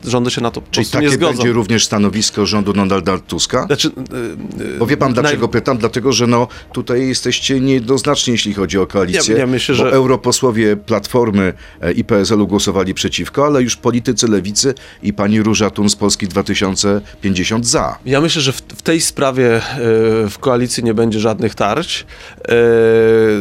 rządy 0.04 0.30
się 0.30 0.40
na 0.40 0.50
to 0.50 0.60
Czyli 0.60 0.70
prostu 0.70 0.98
nie 0.98 1.04
takie 1.06 1.16
zgodzą. 1.16 1.32
będzie 1.32 1.52
również 1.52 1.84
stanowisko 1.84 2.46
rządu 2.46 2.72
Donalda 2.72 2.98
Tuska? 3.02 3.67
Znaczy, 3.67 3.88
y, 3.88 4.62
y, 4.75 4.78
Bo 4.78 4.87
wie 4.87 4.97
pan 4.97 5.12
dlaczego 5.12 5.47
naj- 5.47 5.50
pytam? 5.50 5.78
Dlatego, 5.78 6.12
że 6.12 6.26
no 6.26 6.49
tutaj 6.73 7.09
jesteście 7.09 7.61
niejednoznaczni, 7.61 8.33
jeśli 8.33 8.55
chodzi 8.55 8.78
o 8.78 8.87
koalicję. 8.87 9.35
Ja- 9.35 9.40
ja 9.40 9.47
myślę, 9.47 9.75
bo 9.75 9.83
że- 9.83 9.90
europosłowie 9.93 10.76
Platformy 10.76 11.52
e, 11.81 11.93
i 11.93 12.05
PSL-u 12.05 12.47
głosowali 12.47 12.95
przeciwko, 12.95 13.47
ale 13.47 13.62
już 13.62 13.76
politycy 13.76 14.28
lewicy 14.28 14.75
i 15.02 15.12
pani 15.12 15.43
Róża 15.43 15.71
Tun 15.71 15.88
z 15.90 15.97
Polski 15.97 16.28
2050 16.28 17.67
za. 17.67 17.99
Ja 18.07 18.21
myślę, 18.21 18.43
że 18.43 18.52
w, 18.52 18.57
w 18.57 18.83
tej 18.83 19.00
sprawie 19.00 19.57
e, 19.57 19.61
w 20.31 20.37
koalicji 20.40 20.85
nie 20.85 20.95
będzie 20.95 21.21
żadnych 21.21 21.55
tarć. 21.55 22.07
E, 22.49 22.52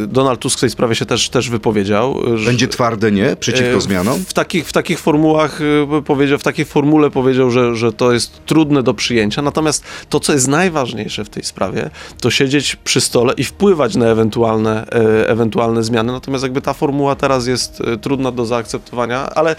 Donald 0.06 0.40
Tusk 0.40 0.58
w 0.58 0.60
tej 0.60 0.70
sprawie 0.70 0.94
się 0.94 1.06
też, 1.06 1.28
też 1.28 1.50
wypowiedział. 1.50 2.16
że- 2.36 2.46
Będzie 2.46 2.68
twarde 2.68 3.12
nie 3.12 3.36
przeciwko 3.36 3.80
zmianom? 3.80 4.24
W 4.28 4.32
takich, 4.32 4.66
w 4.68 4.72
takich 4.72 4.98
formułach 4.98 5.58
powiedział, 6.06 6.38
w 6.38 6.42
takiej 6.42 6.64
formule 6.64 7.10
powiedział, 7.10 7.50
że, 7.50 7.76
że 7.76 7.92
to 7.92 8.12
jest 8.12 8.40
trudne 8.46 8.82
do 8.82 8.94
przyjęcia. 8.94 9.42
Natomiast 9.48 9.84
to, 10.08 10.20
co 10.20 10.32
jest 10.32 10.48
najważniejsze 10.48 11.24
w 11.24 11.28
tej 11.28 11.44
sprawie, 11.44 11.90
to 12.20 12.30
siedzieć 12.30 12.76
przy 12.76 13.00
stole 13.00 13.32
i 13.36 13.44
wpływać 13.44 13.96
na 13.96 14.06
ewentualne, 14.06 14.86
e, 14.92 15.28
ewentualne 15.28 15.82
zmiany. 15.84 16.12
Natomiast 16.12 16.44
jakby 16.44 16.62
ta 16.62 16.72
formuła 16.74 17.16
teraz 17.16 17.46
jest 17.46 17.80
e, 17.80 17.96
trudna 17.96 18.32
do 18.32 18.46
zaakceptowania, 18.46 19.30
ale 19.30 19.56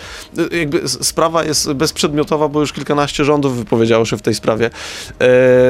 e, 0.51 0.57
jakby 0.57 0.89
sprawa 0.89 1.43
jest 1.43 1.73
bezprzedmiotowa, 1.73 2.47
bo 2.47 2.59
już 2.59 2.73
kilkanaście 2.73 3.25
rządów 3.25 3.57
wypowiedziało 3.57 4.05
się 4.05 4.17
w 4.17 4.21
tej 4.21 4.35
sprawie. 4.35 4.69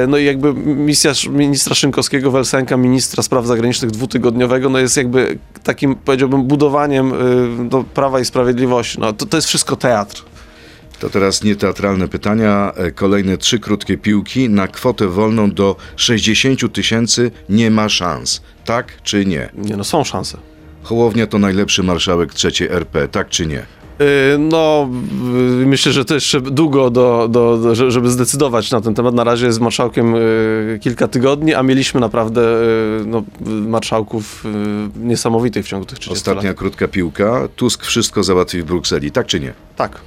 No 0.08 0.18
i 0.18 0.24
jakby 0.24 0.54
misja 0.54 1.12
ministra 1.30 1.74
Szynkowskiego, 1.74 2.30
Welsenka, 2.30 2.76
ministra 2.76 3.22
spraw 3.22 3.46
zagranicznych 3.46 3.90
dwutygodniowego, 3.90 4.68
no 4.68 4.78
jest 4.78 4.96
jakby 4.96 5.38
takim, 5.62 5.94
powiedziałbym, 5.94 6.42
budowaniem 6.42 7.12
do 7.68 7.84
Prawa 7.84 8.20
i 8.20 8.24
Sprawiedliwości. 8.24 9.00
No 9.00 9.12
to, 9.12 9.26
to 9.26 9.36
jest 9.36 9.48
wszystko 9.48 9.76
teatr. 9.76 10.29
To 11.00 11.10
teraz 11.10 11.44
nieteatralne 11.44 12.08
pytania. 12.08 12.72
E, 12.76 12.90
Kolejne 12.90 13.36
trzy 13.38 13.58
krótkie 13.58 13.98
piłki. 13.98 14.48
Na 14.48 14.68
kwotę 14.68 15.06
wolną 15.08 15.50
do 15.50 15.76
60 15.96 16.72
tysięcy 16.72 17.30
nie 17.48 17.70
ma 17.70 17.88
szans. 17.88 18.42
Tak 18.64 19.02
czy 19.02 19.26
nie? 19.26 19.48
Nie 19.54 19.76
no, 19.76 19.84
są 19.84 20.04
szanse. 20.04 20.38
Hołownia 20.82 21.26
to 21.26 21.38
najlepszy 21.38 21.82
marszałek 21.82 22.34
trzeciej 22.34 22.68
RP. 22.68 23.08
Tak 23.08 23.28
czy 23.28 23.46
nie? 23.46 23.58
Y, 24.00 24.38
No, 24.38 24.88
myślę, 25.66 25.92
że 25.92 26.04
to 26.04 26.14
jeszcze 26.14 26.40
długo, 26.40 26.90
do, 26.90 27.28
do, 27.30 27.56
do, 27.58 27.74
że- 27.74 27.90
żeby 27.90 28.10
zdecydować 28.10 28.70
na 28.70 28.80
ten 28.80 28.94
temat. 28.94 29.14
Na 29.14 29.24
razie 29.24 29.52
z 29.52 29.58
marszałkiem 29.58 30.14
y, 30.14 30.78
kilka 30.82 31.08
tygodni, 31.08 31.54
a 31.54 31.62
mieliśmy 31.62 32.00
naprawdę 32.00 32.42
no, 33.06 33.22
marszałków 33.46 34.44
niesamowitych 34.96 35.64
w 35.64 35.68
ciągu 35.68 35.86
tych 35.86 35.98
30 35.98 36.18
Ostatnia 36.20 36.50
lat. 36.50 36.58
krótka 36.58 36.88
piłka. 36.88 37.48
Tusk 37.56 37.84
wszystko 37.84 38.22
załatwi 38.22 38.62
w 38.62 38.64
Brukseli. 38.64 39.10
Tak 39.10 39.26
czy 39.26 39.40
nie? 39.40 39.52
Tak. 39.76 40.00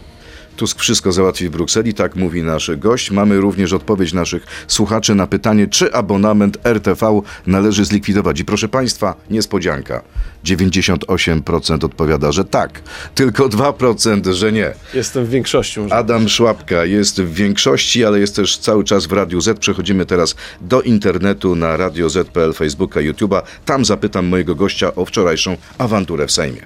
Tusk 0.55 0.79
wszystko 0.79 1.11
załatwi 1.11 1.49
w 1.49 1.51
Brukseli, 1.51 1.93
tak 1.93 2.15
mówi 2.15 2.43
nasz 2.43 2.71
gość. 2.77 3.11
Mamy 3.11 3.37
również 3.37 3.73
odpowiedź 3.73 4.13
naszych 4.13 4.45
słuchaczy 4.67 5.15
na 5.15 5.27
pytanie, 5.27 5.67
czy 5.67 5.93
abonament 5.93 6.57
RTV 6.63 7.21
należy 7.47 7.85
zlikwidować. 7.85 8.39
I 8.39 8.45
proszę 8.45 8.67
Państwa, 8.67 9.15
niespodzianka. 9.29 10.01
98% 10.45 11.85
odpowiada, 11.85 12.31
że 12.31 12.45
tak, 12.45 12.81
tylko 13.15 13.49
2%, 13.49 14.33
że 14.33 14.51
nie. 14.51 14.73
Jestem 14.93 15.25
w 15.25 15.29
większości. 15.29 15.79
Może. 15.79 15.95
Adam 15.95 16.29
Szłapka 16.29 16.85
jest 16.85 17.21
w 17.21 17.33
większości, 17.33 18.05
ale 18.05 18.19
jest 18.19 18.35
też 18.35 18.57
cały 18.57 18.83
czas 18.83 19.05
w 19.05 19.11
Radiu 19.11 19.41
Z. 19.41 19.59
Przechodzimy 19.59 20.05
teraz 20.05 20.35
do 20.61 20.81
internetu 20.81 21.55
na 21.55 21.77
Radio 21.77 22.09
Z.pl, 22.09 22.53
Facebooka, 22.53 22.99
YouTube'a. 22.99 23.41
Tam 23.65 23.85
zapytam 23.85 24.25
mojego 24.25 24.55
gościa 24.55 24.95
o 24.95 25.05
wczorajszą 25.05 25.57
awanturę 25.77 26.27
w 26.27 26.31
Sejmie. 26.31 26.65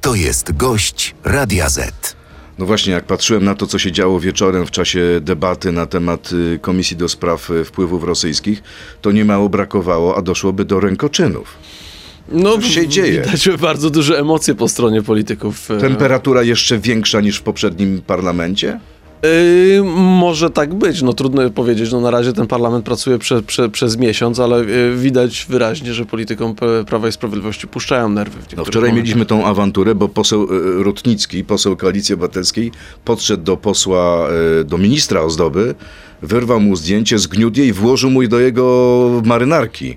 To 0.00 0.14
jest 0.14 0.56
gość 0.56 1.14
Radia 1.24 1.68
Z. 1.68 2.17
No 2.58 2.66
właśnie, 2.66 2.92
jak 2.92 3.04
patrzyłem 3.04 3.44
na 3.44 3.54
to, 3.54 3.66
co 3.66 3.78
się 3.78 3.92
działo 3.92 4.20
wieczorem 4.20 4.66
w 4.66 4.70
czasie 4.70 5.00
debaty 5.20 5.72
na 5.72 5.86
temat 5.86 6.30
y, 6.32 6.58
Komisji 6.62 6.96
do 6.96 7.08
Spraw 7.08 7.50
y, 7.50 7.64
Wpływów 7.64 8.04
Rosyjskich, 8.04 8.62
to 9.02 9.12
niemało 9.12 9.48
brakowało, 9.48 10.16
a 10.16 10.22
doszłoby 10.22 10.64
do 10.64 10.80
rękoczynów. 10.80 11.56
No, 12.32 12.60
się 12.60 12.88
dzieje? 12.88 13.22
Widać 13.22 13.48
bardzo 13.60 13.90
duże 13.90 14.18
emocje 14.18 14.54
po 14.54 14.68
stronie 14.68 15.02
polityków. 15.02 15.70
e, 15.70 15.78
Temperatura 15.78 16.42
jeszcze 16.42 16.78
większa 16.78 17.20
niż 17.20 17.38
w 17.38 17.42
poprzednim 17.42 18.02
parlamencie? 18.06 18.80
Yy, 19.22 19.82
może 19.94 20.50
tak 20.50 20.74
być, 20.74 21.02
no 21.02 21.12
trudno 21.12 21.50
powiedzieć. 21.50 21.92
No, 21.92 22.00
na 22.00 22.10
razie 22.10 22.32
ten 22.32 22.46
parlament 22.46 22.84
pracuje 22.84 23.18
prze, 23.18 23.42
prze, 23.42 23.68
przez 23.68 23.96
miesiąc, 23.96 24.40
ale 24.40 24.64
yy, 24.64 24.96
widać 24.96 25.46
wyraźnie, 25.48 25.94
że 25.94 26.04
politykom 26.06 26.54
Prawa 26.86 27.08
i 27.08 27.12
Sprawiedliwości 27.12 27.68
puszczają 27.68 28.08
nerwy. 28.08 28.38
W 28.42 28.56
No 28.56 28.64
wczoraj 28.64 28.90
momentach. 28.90 28.96
mieliśmy 28.96 29.26
tą 29.26 29.44
awanturę, 29.46 29.94
bo 29.94 30.08
poseł 30.08 30.42
y, 30.44 30.82
Rutnicki, 30.82 31.44
poseł 31.44 31.76
Koalicji 31.76 32.14
Obywatelskiej, 32.14 32.72
podszedł 33.04 33.42
do 33.42 33.56
posła, 33.56 34.28
y, 34.60 34.64
do 34.64 34.78
ministra 34.78 35.20
ozdoby, 35.20 35.74
wyrwał 36.22 36.60
mu 36.60 36.76
zdjęcie, 36.76 37.18
zgniótł 37.18 37.58
je 37.60 37.66
i 37.66 37.72
włożył 37.72 38.10
mu 38.10 38.28
do 38.28 38.40
jego 38.40 39.22
marynarki. 39.24 39.96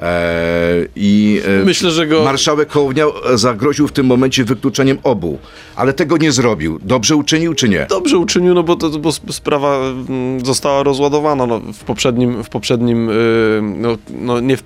E, 0.00 0.86
I 0.96 1.40
e, 1.62 1.64
Myślę, 1.64 1.90
że 1.90 2.06
go- 2.06 2.24
marszałek 2.24 2.70
Hołownia 2.72 3.06
zagroził 3.34 3.88
w 3.88 3.92
tym 3.92 4.06
momencie 4.06 4.44
wykluczeniem 4.44 4.98
obu, 5.02 5.38
ale 5.76 5.92
tego 5.92 6.16
nie 6.16 6.32
zrobił. 6.32 6.78
Dobrze 6.82 7.16
uczynił 7.16 7.54
czy 7.54 7.68
nie? 7.68 7.86
Dobrze 7.90 8.18
uczynił, 8.18 8.54
no 8.54 8.62
bo, 8.62 8.76
to, 8.76 8.90
bo 8.90 9.08
sp- 9.18 9.32
sprawa 9.32 9.78
mm, 10.08 10.44
została 10.46 10.82
rozładowana 10.82 11.46
no, 11.46 11.60
w 11.72 11.84
poprzednim, 11.84 12.44
w 12.44 12.48
poprzednim 12.48 13.08
yy, 13.08 13.14
no, 13.62 13.96
no 14.10 14.40
nie 14.40 14.56
w 14.56 14.62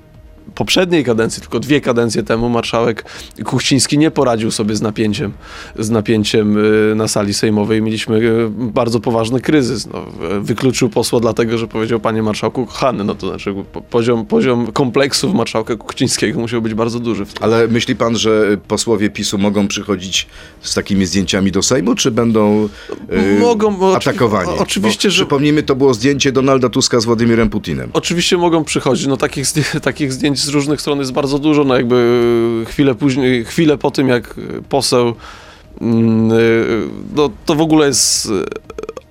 poprzedniej 0.54 1.04
kadencji, 1.04 1.40
tylko 1.42 1.60
dwie 1.60 1.80
kadencje 1.80 2.22
temu 2.22 2.48
marszałek 2.48 3.04
Kuchciński 3.44 3.98
nie 3.98 4.10
poradził 4.10 4.50
sobie 4.50 4.76
z 4.76 4.82
napięciem, 4.82 5.32
z 5.78 5.90
napięciem 5.90 6.54
yy, 6.56 6.94
na 6.96 7.08
sali 7.08 7.34
sejmowej. 7.34 7.82
Mieliśmy 7.82 8.20
yy, 8.20 8.50
bardzo 8.50 9.00
poważny 9.00 9.40
kryzys. 9.40 9.86
No, 9.86 10.06
yy, 10.30 10.40
wykluczył 10.40 10.88
posła 10.88 11.20
dlatego, 11.20 11.58
że 11.58 11.68
powiedział 11.68 12.00
panie 12.00 12.22
marszałku 12.22 12.66
kochany, 12.66 13.04
no 13.04 13.14
to 13.14 13.28
znaczy 13.28 13.54
po- 13.72 13.80
poziom, 13.80 14.26
poziom 14.26 14.72
kompleksów 14.72 15.34
marszałka 15.34 15.76
Kuchcińskiego 15.76 16.40
musiał 16.40 16.62
być 16.62 16.74
bardzo 16.74 17.00
duży. 17.00 17.26
Ale 17.40 17.68
myśli 17.68 17.96
pan, 17.96 18.16
że 18.16 18.56
posłowie 18.68 19.10
PiSu 19.10 19.38
mogą 19.38 19.68
przychodzić 19.68 20.26
z 20.62 20.74
takimi 20.74 21.06
zdjęciami 21.06 21.52
do 21.52 21.62
Sejmu, 21.62 21.94
czy 21.94 22.10
będą 22.10 22.68
e, 23.08 23.38
Mogą, 23.40 23.76
oczywi- 23.78 23.96
atakowani? 23.96 24.50
oczywiście, 24.58 25.08
Bo, 25.08 25.12
że- 25.12 25.22
Przypomnijmy, 25.22 25.62
to 25.62 25.76
było 25.76 25.94
zdjęcie 25.94 26.32
Donalda 26.32 26.68
Tuska 26.68 27.00
z 27.00 27.04
Władimirem 27.04 27.50
Putinem. 27.50 27.90
Oczywiście 27.92 28.36
mogą 28.36 28.64
przychodzić, 28.64 29.06
no 29.06 29.16
takich, 29.16 29.46
takich 29.82 30.12
zdjęć 30.12 30.41
z 30.42 30.48
różnych 30.48 30.80
stron 30.80 30.98
jest 30.98 31.12
bardzo 31.12 31.38
dużo, 31.38 31.64
no 31.64 31.76
jakby 31.76 31.94
y, 32.62 32.70
chwilę 32.70 32.94
później, 32.94 33.44
chwilę 33.44 33.78
po 33.78 33.90
tym 33.90 34.08
jak 34.08 34.34
poseł, 34.68 35.14
mm, 35.80 36.32
y, 36.32 36.88
no 37.16 37.30
to 37.46 37.54
w 37.54 37.60
ogóle 37.60 37.86
jest 37.86 38.28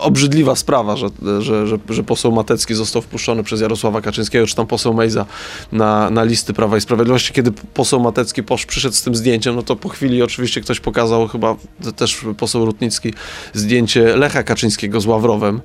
obrzydliwa 0.02 0.56
sprawa, 0.56 0.96
że, 0.96 1.08
że, 1.40 1.68
że, 1.68 1.78
że 1.90 2.04
poseł 2.04 2.32
Matecki 2.32 2.74
został 2.74 3.02
wpuszczony 3.02 3.44
przez 3.44 3.62
Jarosława 3.62 4.02
Kaczyńskiego, 4.02 4.48
czy 4.48 4.56
tam 4.56 4.68
poseł 4.68 4.94
Mejza 4.94 5.26
na, 5.72 6.10
na 6.10 6.24
listy 6.24 6.54
Prawa 6.54 6.78
i 6.78 6.82
Sprawiedliwości. 6.82 7.34
Kiedy 7.34 7.52
poseł 7.52 8.00
Matecki 8.00 8.44
posz, 8.44 8.66
przyszedł 8.66 8.96
z 8.96 9.02
tym 9.02 9.16
zdjęciem, 9.16 9.56
no 9.56 9.64
to 9.64 9.76
po 9.76 9.90
chwili 9.90 10.24
oczywiście 10.24 10.62
ktoś 10.62 10.80
pokazał, 10.80 11.28
chyba 11.28 11.56
też 11.96 12.26
poseł 12.38 12.66
Rutnicki, 12.66 13.14
zdjęcie 13.54 14.18
Lecha 14.18 14.44
Kaczyńskiego 14.44 15.02
z 15.02 15.06
Ławrowem, 15.06 15.62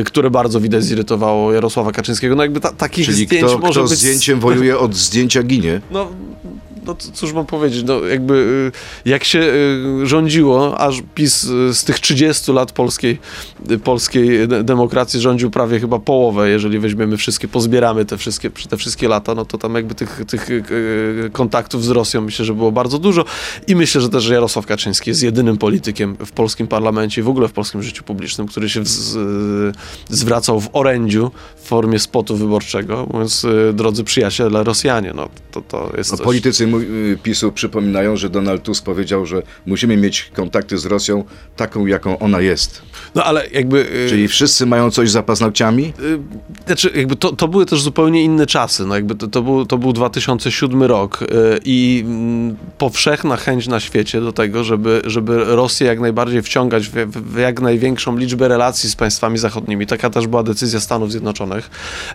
y, 0.00 0.04
które 0.04 0.30
bardzo 0.30 0.60
widać 0.60 0.84
zirytowało 0.84 1.52
Jarosława 1.52 1.92
Kaczyńskiego. 1.92 2.36
No 2.36 2.42
jakby 2.42 2.60
ta, 2.60 2.72
takich 2.72 3.06
Czyli 3.06 3.26
zdjęć 3.26 3.44
kto, 3.44 3.58
może 3.58 3.80
kto 3.80 3.88
być... 3.88 3.98
zdjęciem 3.98 4.40
wojuje, 4.40 4.78
od 4.78 4.94
zdjęcia 4.94 5.42
ginie. 5.42 5.80
No, 5.90 6.08
no 6.90 7.12
cóż 7.12 7.32
mam 7.32 7.46
powiedzieć, 7.46 7.84
no 7.86 8.00
jakby 8.00 8.34
y, 9.04 9.08
jak 9.10 9.24
się 9.24 9.38
y, 9.38 10.06
rządziło, 10.06 10.78
aż 10.78 11.02
PiS 11.14 11.44
y, 11.44 11.74
z 11.74 11.84
tych 11.84 11.98
30 12.00 12.52
lat 12.52 12.72
polskiej, 12.72 13.18
polskiej 13.84 14.48
de- 14.48 14.64
demokracji 14.64 15.20
rządził 15.20 15.50
prawie 15.50 15.80
chyba 15.80 15.98
połowę, 15.98 16.50
jeżeli 16.50 16.78
weźmiemy 16.78 17.16
wszystkie, 17.16 17.48
pozbieramy 17.48 18.04
te 18.04 18.18
wszystkie, 18.18 18.50
te 18.50 18.76
wszystkie 18.76 19.08
lata, 19.08 19.34
no 19.34 19.44
to 19.44 19.58
tam 19.58 19.74
jakby 19.74 19.94
tych, 19.94 20.22
tych 20.28 20.48
kontaktów 21.32 21.84
z 21.84 21.90
Rosją 21.90 22.20
myślę, 22.20 22.44
że 22.44 22.54
było 22.54 22.72
bardzo 22.72 22.98
dużo 22.98 23.24
i 23.66 23.76
myślę, 23.76 24.00
że 24.00 24.08
też 24.08 24.24
że 24.24 24.34
Jarosław 24.34 24.66
Kaczyński 24.66 25.10
jest 25.10 25.22
jedynym 25.22 25.58
politykiem 25.58 26.16
w 26.26 26.32
polskim 26.32 26.66
parlamencie 26.66 27.20
i 27.20 27.24
w 27.24 27.28
ogóle 27.28 27.48
w 27.48 27.52
polskim 27.52 27.82
życiu 27.82 28.04
publicznym, 28.04 28.46
który 28.46 28.68
się 28.68 28.84
z, 28.84 29.18
zwracał 30.08 30.60
w 30.60 30.68
orędziu 30.72 31.30
w 31.56 31.68
formie 31.68 31.98
spotu 31.98 32.36
wyborczego, 32.36 33.06
mówiąc, 33.12 33.46
drodzy 33.72 34.04
przyjaciele 34.04 34.64
Rosjanie, 34.64 35.12
no 35.14 35.28
to, 35.52 35.60
to 35.60 35.92
jest 35.96 36.10
No, 36.10 36.16
coś... 36.16 36.24
politycy 36.24 36.66
PiSu 37.22 37.52
przypominają, 37.52 38.16
że 38.16 38.30
Donald 38.30 38.62
Tusk 38.62 38.84
powiedział, 38.84 39.26
że 39.26 39.42
musimy 39.66 39.96
mieć 39.96 40.30
kontakty 40.34 40.78
z 40.78 40.86
Rosją 40.86 41.24
taką, 41.56 41.86
jaką 41.86 42.18
ona 42.18 42.40
jest. 42.40 42.82
No 43.14 43.24
ale 43.24 43.48
jakby... 43.48 43.78
y, 44.06 44.08
Czyli 44.08 44.28
wszyscy 44.28 44.66
mają 44.66 44.90
coś 44.90 45.10
za 45.10 45.22
paznokciami? 45.22 45.92
y, 46.00 46.18
Znaczy, 46.66 46.90
jakby 46.94 47.16
to, 47.16 47.32
to 47.32 47.48
były 47.48 47.66
też 47.66 47.82
zupełnie 47.82 48.24
inne 48.24 48.46
czasy. 48.46 48.86
No 48.86 48.94
jakby 48.94 49.14
to, 49.14 49.28
to, 49.28 49.42
był, 49.42 49.66
to 49.66 49.78
był 49.78 49.92
2007 49.92 50.82
rok 50.82 51.22
y, 51.22 51.26
i 51.64 52.04
mm, 52.06 52.56
powszechna 52.78 53.36
chęć 53.36 53.68
na 53.68 53.80
świecie 53.80 54.20
do 54.20 54.32
tego, 54.32 54.64
żeby, 54.64 55.02
żeby 55.04 55.44
Rosję 55.44 55.86
jak 55.86 56.00
najbardziej 56.00 56.42
wciągać 56.42 56.88
w, 56.88 56.92
w, 56.92 57.38
jak 57.38 57.60
największą 57.60 58.16
liczbę 58.16 58.48
relacji 58.48 58.90
z 58.90 58.96
państwami 58.96 59.38
zachodnimi. 59.38 59.86
Taka 59.86 60.10
też 60.10 60.26
była 60.26 60.42
decyzja 60.42 60.80
Stanów 60.80 61.10
Zjednoczonych 61.10 61.70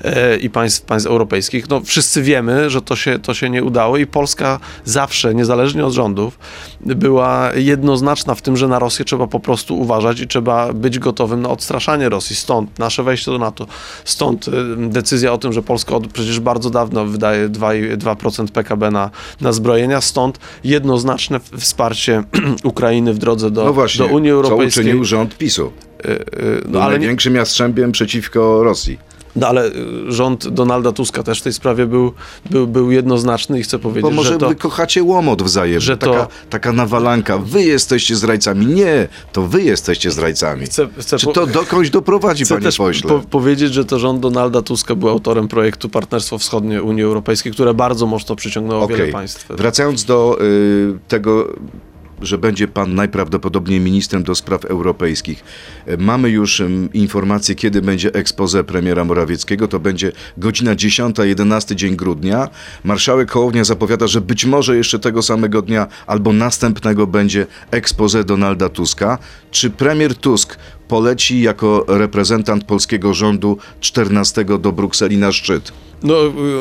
y, 0.06 0.38
i 0.38 0.50
państw, 0.50 0.82
państw 0.82 1.08
europejskich. 1.08 1.70
No 1.70 1.82
wszyscy 1.82 2.22
wiemy, 2.22 2.70
że 2.70 2.82
to 2.82 2.96
się, 2.96 3.20
to 3.20 3.34
się 3.34 3.50
nie 3.50 3.64
udało 3.64 3.98
i 3.98 4.06
Polska 4.08 4.55
zawsze, 4.86 5.36
niezależnie 5.36 5.86
od 5.86 5.94
rządów, 5.94 6.40
była 6.82 7.52
jednoznaczna 7.56 8.36
w 8.36 8.42
tym, 8.42 8.58
że 8.58 8.68
na 8.68 8.80
Rosję 8.80 9.06
trzeba 9.06 9.28
po 9.28 9.40
prostu 9.40 9.80
uważać 9.80 10.20
i 10.20 10.28
trzeba 10.28 10.74
być 10.74 11.00
gotowym 11.00 11.42
na 11.42 11.50
odstraszanie 11.50 12.10
Rosji. 12.10 12.36
Stąd 12.36 12.80
nasze 12.80 13.04
wejście 13.04 13.32
do 13.32 13.38
NATO. 13.38 13.68
Stąd 14.06 14.48
y, 14.48 14.52
decyzja 14.78 15.34
o 15.34 15.38
tym, 15.38 15.54
że 15.54 15.62
Polska 15.62 15.96
od 15.96 16.08
przecież 16.08 16.40
bardzo 16.40 16.70
dawno 16.70 17.06
wydaje 17.06 17.50
2, 17.50 17.70
2% 17.74 18.48
PKB 18.48 18.92
na, 18.92 19.10
na 19.42 19.52
zbrojenia. 19.52 20.02
Stąd 20.02 20.40
jednoznaczne 20.64 21.40
wsparcie 21.58 22.24
Ukrainy 22.64 23.14
w 23.14 23.18
drodze 23.18 23.52
do, 23.52 23.66
No 23.66 23.74
właśnie, 23.74 24.08
do 24.08 24.14
Unii 24.14 24.30
co 24.30 24.36
Europejskiej. 24.36 24.84
uczynił 24.84 25.06
rząd 25.06 25.38
PiSu? 25.38 25.72
Y, 26.06 26.10
y, 26.10 26.64
No, 26.68 26.82
ale 26.82 26.94
nie, 26.94 27.00
największym 27.00 27.36
jastrzębiem 27.36 27.92
przeciwko 27.92 28.64
Rosji. 28.64 28.98
No 29.36 29.48
ale 29.48 29.66
y, 29.68 29.72
rząd 30.08 30.48
Donalda 30.48 30.92
Tuska 30.92 31.24
też 31.24 31.40
w 31.40 31.44
tej 31.44 31.54
sprawie 31.54 31.86
był, 31.86 32.14
był, 32.50 32.68
był 32.68 32.92
jednoznaczny 32.92 33.60
i 33.60 33.64
chcę 33.64 33.80
powiedzieć, 33.80 34.04
Bo 34.04 34.12
może 34.12 34.34
że 34.34 34.38
to... 34.38 34.50
wy 34.50 34.56
kochacie 34.56 35.04
łomot 35.04 35.44
wzajemnie. 35.44 35.82
że 35.82 35.98
to- 35.98 36.12
taka, 36.12 36.28
taka 36.50 36.74
nawalanka. 36.74 37.38
Wy 37.38 37.64
jesteście 37.64 38.16
zdrajcami. 38.16 38.66
Nie, 38.66 39.08
to 39.34 39.42
wy 39.42 39.64
jesteście 39.64 40.12
zdrajcami. 40.12 40.66
Chcę, 40.66 40.88
chcę 41.00 41.18
Czy 41.18 41.28
to 41.28 41.48
dokądś 41.48 41.90
doprowadzi, 41.90 42.44
Chcę 42.46 42.54
panie 42.56 42.66
też 42.66 42.78
pośle? 42.78 43.10
po 43.10 43.20
powiedzieć, 43.20 43.74
że 43.74 43.86
to 43.86 44.00
rząd 44.00 44.20
Donalda 44.20 44.62
Tuska 44.62 44.96
był 44.96 45.10
autorem 45.10 45.48
projektu 45.48 45.90
Partnerstwo 45.90 46.38
Wschodnie 46.38 46.84
Unii 46.84 47.04
Europejskiej, 47.04 47.52
które 47.52 47.74
bardzo 47.74 48.06
mocno 48.06 48.36
przyciągnęło 48.36 48.82
Okej. 48.84 48.98
wiele 48.98 49.12
państw. 49.12 49.46
Wracając 49.50 50.06
do 50.06 50.38
y, 50.42 50.98
tego 51.08 51.48
że 52.22 52.38
będzie 52.38 52.68
pan 52.68 52.96
najprawdopodobniej 52.96 53.80
ministrem 53.80 54.24
do 54.24 54.36
spraw 54.36 54.66
europejskich. 54.66 55.44
E, 55.86 55.98
Mamy 55.98 56.30
już 56.30 56.64
informację, 56.94 57.56
kiedy 57.56 57.82
będzie 57.82 58.14
expose 58.14 58.64
premiera 58.64 59.04
Morawieckiego. 59.04 59.68
To 59.68 59.80
będzie 59.80 60.12
godzina 60.38 60.76
10-11 60.76 61.76
dzień 61.76 61.96
grudnia. 61.96 62.50
Marszałek 62.84 63.32
Hołownia 63.32 63.64
zapowiada, 63.64 64.08
że 64.08 64.22
być 64.22 64.46
może 64.46 64.78
jeszcze 64.78 65.00
tego 65.00 65.22
samego 65.22 65.62
dnia 65.62 65.88
albo 66.08 66.34
następnego 66.34 67.08
będzie 67.08 67.48
expose 67.72 68.24
Donalda 68.24 68.70
Tuska. 68.70 69.18
Czy 69.52 69.70
premier 69.70 70.16
Tusk 70.16 70.58
poleci 70.88 71.42
jako 71.42 71.86
reprezentant 71.88 72.64
polskiego 72.64 73.14
rządu 73.14 73.58
14 73.80 74.46
do 74.46 74.72
Brukseli 74.72 75.18
na 75.18 75.32
szczyt? 75.32 75.85
No, 76.06 76.16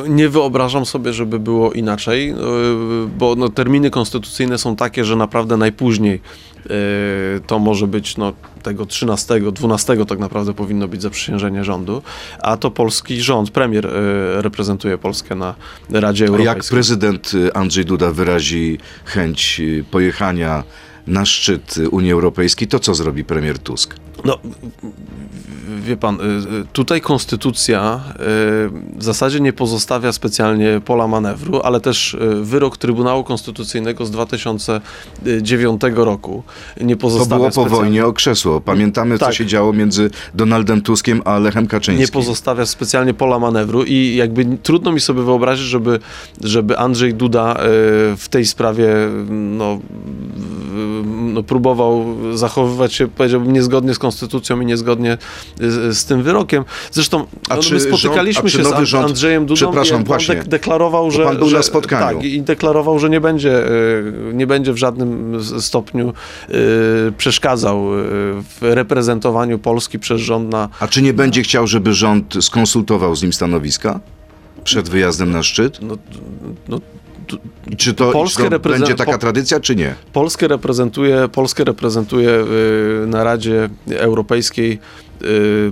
nie 0.08 0.28
wyobrażam 0.28 0.86
sobie, 0.86 1.12
żeby 1.12 1.38
było 1.38 1.72
inaczej, 1.72 2.30
y, 2.30 2.36
bo 3.18 3.34
no, 3.34 3.48
terminy 3.48 3.90
konstytucyjne 3.90 4.58
są 4.58 4.76
takie, 4.76 5.04
że 5.04 5.16
naprawdę 5.16 5.56
najpóźniej 5.56 6.20
y, 6.66 6.70
to 7.46 7.58
może 7.58 7.86
być 7.86 8.16
no, 8.16 8.32
tego 8.62 8.86
13, 8.86 9.40
12 9.52 10.06
tak 10.06 10.18
naprawdę 10.18 10.54
powinno 10.54 10.88
być 10.88 11.02
zaprzysiężenie 11.02 11.64
rządu, 11.64 12.02
a 12.42 12.56
to 12.56 12.70
polski 12.70 13.20
rząd, 13.20 13.50
premier 13.50 13.86
y, 13.86 13.90
reprezentuje 14.42 14.98
Polskę 14.98 15.34
na 15.34 15.54
Radzie 15.90 16.24
A 16.24 16.26
jak 16.26 16.36
Europejskiej. 16.40 16.76
prezydent 16.76 17.32
Andrzej 17.54 17.84
Duda 17.84 18.10
wyrazi 18.10 18.78
chęć 19.04 19.62
pojechania 19.90 20.62
na 21.06 21.24
szczyt 21.24 21.74
Unii 21.90 22.12
Europejskiej, 22.12 22.68
to 22.68 22.78
co 22.78 22.94
zrobi 22.94 23.24
premier 23.24 23.58
Tusk? 23.58 23.96
No, 24.24 24.38
wie 25.80 25.96
pan, 25.96 26.14
y, 26.20 26.24
y, 26.24 26.64
tutaj 26.72 27.00
konstytucja 27.00 28.00
y, 28.10 28.18
w 28.98 29.02
zasadzie 29.04 29.40
nie 29.40 29.52
pozostawia 29.52 30.12
specjalnie 30.12 30.80
pola 30.84 31.08
manewru, 31.08 31.60
ale 31.64 31.80
też 31.80 32.16
wyrok 32.42 32.76
Trybunału 32.76 33.24
Konstytucyjnego 33.24 34.06
z 34.06 34.10
2009 34.10 35.80
roku 35.94 36.42
nie 36.80 36.96
To 36.96 37.00
pozostawia 37.00 37.36
było 37.36 37.46
po 37.46 37.52
specjalnie- 37.52 37.76
wojnie 37.76 38.06
o 38.06 38.12
krzesło. 38.12 38.60
Pamiętamy, 38.60 39.18
co 39.18 39.24
Tak. 39.26 39.34
się 39.34 39.46
działo 39.46 39.72
między 39.72 40.10
Donaldem 40.34 40.82
Tuskiem 40.82 41.22
a 41.24 41.38
Lechem 41.38 41.66
Kaczyńskim. 41.66 42.00
nie 42.06 42.12
pozostawia 42.12 42.66
specjalnie 42.66 43.14
pola 43.14 43.38
manewru 43.38 43.84
i 43.84 44.16
jakby 44.16 44.44
trudno 44.62 44.92
mi 44.92 45.00
sobie 45.00 45.22
wyobrazić, 45.22 45.66
żeby, 45.66 45.98
żeby 46.40 46.78
Andrzej 46.78 47.14
Duda 47.14 47.56
w 48.16 48.26
tej 48.30 48.46
sprawie 48.46 48.86
no, 49.30 49.78
no, 51.06 51.42
próbował 51.42 52.04
zachowywać 52.34 52.92
się, 52.94 53.08
powiedziałbym, 53.08 53.52
niezgodnie 53.52 53.94
z 53.94 53.98
konstytucją 53.98 54.60
i 54.60 54.66
niezgodnie 54.66 55.18
z, 55.60 55.98
z 55.98 56.04
tym 56.04 56.22
wyrokiem. 56.22 56.64
Zresztą 56.92 57.26
A 57.48 57.56
no, 57.56 57.56
my 57.56 57.62
rząd- 57.62 57.82
spotykaliśmy 57.82 58.40
a 58.40 58.46
czy 58.46 58.56
się 58.56 58.64
z 58.64 58.82
rząd- 58.82 59.04
Andrzejem 59.08 59.46
Dudą 59.46 59.56
Przepraszam, 59.56 60.02
i 60.02 60.04
właśnie. 60.04 60.34
dek- 60.34 60.48
deklarował, 60.48 61.10
że... 61.10 61.24
pan 61.24 61.36
był 61.38 61.48
że, 61.48 61.56
na 61.56 61.62
spotkaniu. 61.62 62.16
Tak, 62.18 62.26
i 62.26 62.42
deklarował, 62.42 62.98
że 62.98 63.10
nie 63.10 63.20
będzie, 63.20 63.66
e, 63.66 63.70
nie 64.32 64.46
będzie 64.46 64.72
w 64.72 64.76
żadnym 64.76 65.38
stopniu 65.60 66.12
e, 66.48 66.52
przeszkadzał 67.18 67.78
e, 67.78 68.02
w 68.42 68.58
reprezentowaniu 68.60 69.58
Polski 69.58 69.98
przez 69.98 70.20
rząd 70.20 70.52
na, 70.52 70.68
A 70.80 70.88
czy 70.88 71.02
nie 71.02 71.12
będzie 71.12 71.42
chciał, 71.42 71.66
żeby 71.66 71.94
rząd 71.94 72.34
skonsultował 72.40 73.16
z 73.16 73.22
nim 73.22 73.32
stanowiska 73.32 74.00
przed 74.64 74.88
wyjazdem 74.88 75.30
na 75.30 75.42
szczyt? 75.42 75.78
no, 75.82 75.96
no, 76.68 76.80
I 77.70 77.76
czy 77.76 77.94
to, 77.94 78.12
Polskę 78.12 78.50
to 78.50 78.58
będzie 78.58 78.94
taka 78.94 79.18
tradycja, 79.18 79.60
czy 79.60 79.76
nie? 79.76 79.94
Polskę 80.12 80.48
reprezentuje, 80.48 81.28
Polskę 81.32 81.64
reprezentuje 81.64 82.44
na 83.06 83.24
Radzie 83.24 83.68
Europejskiej 83.90 84.78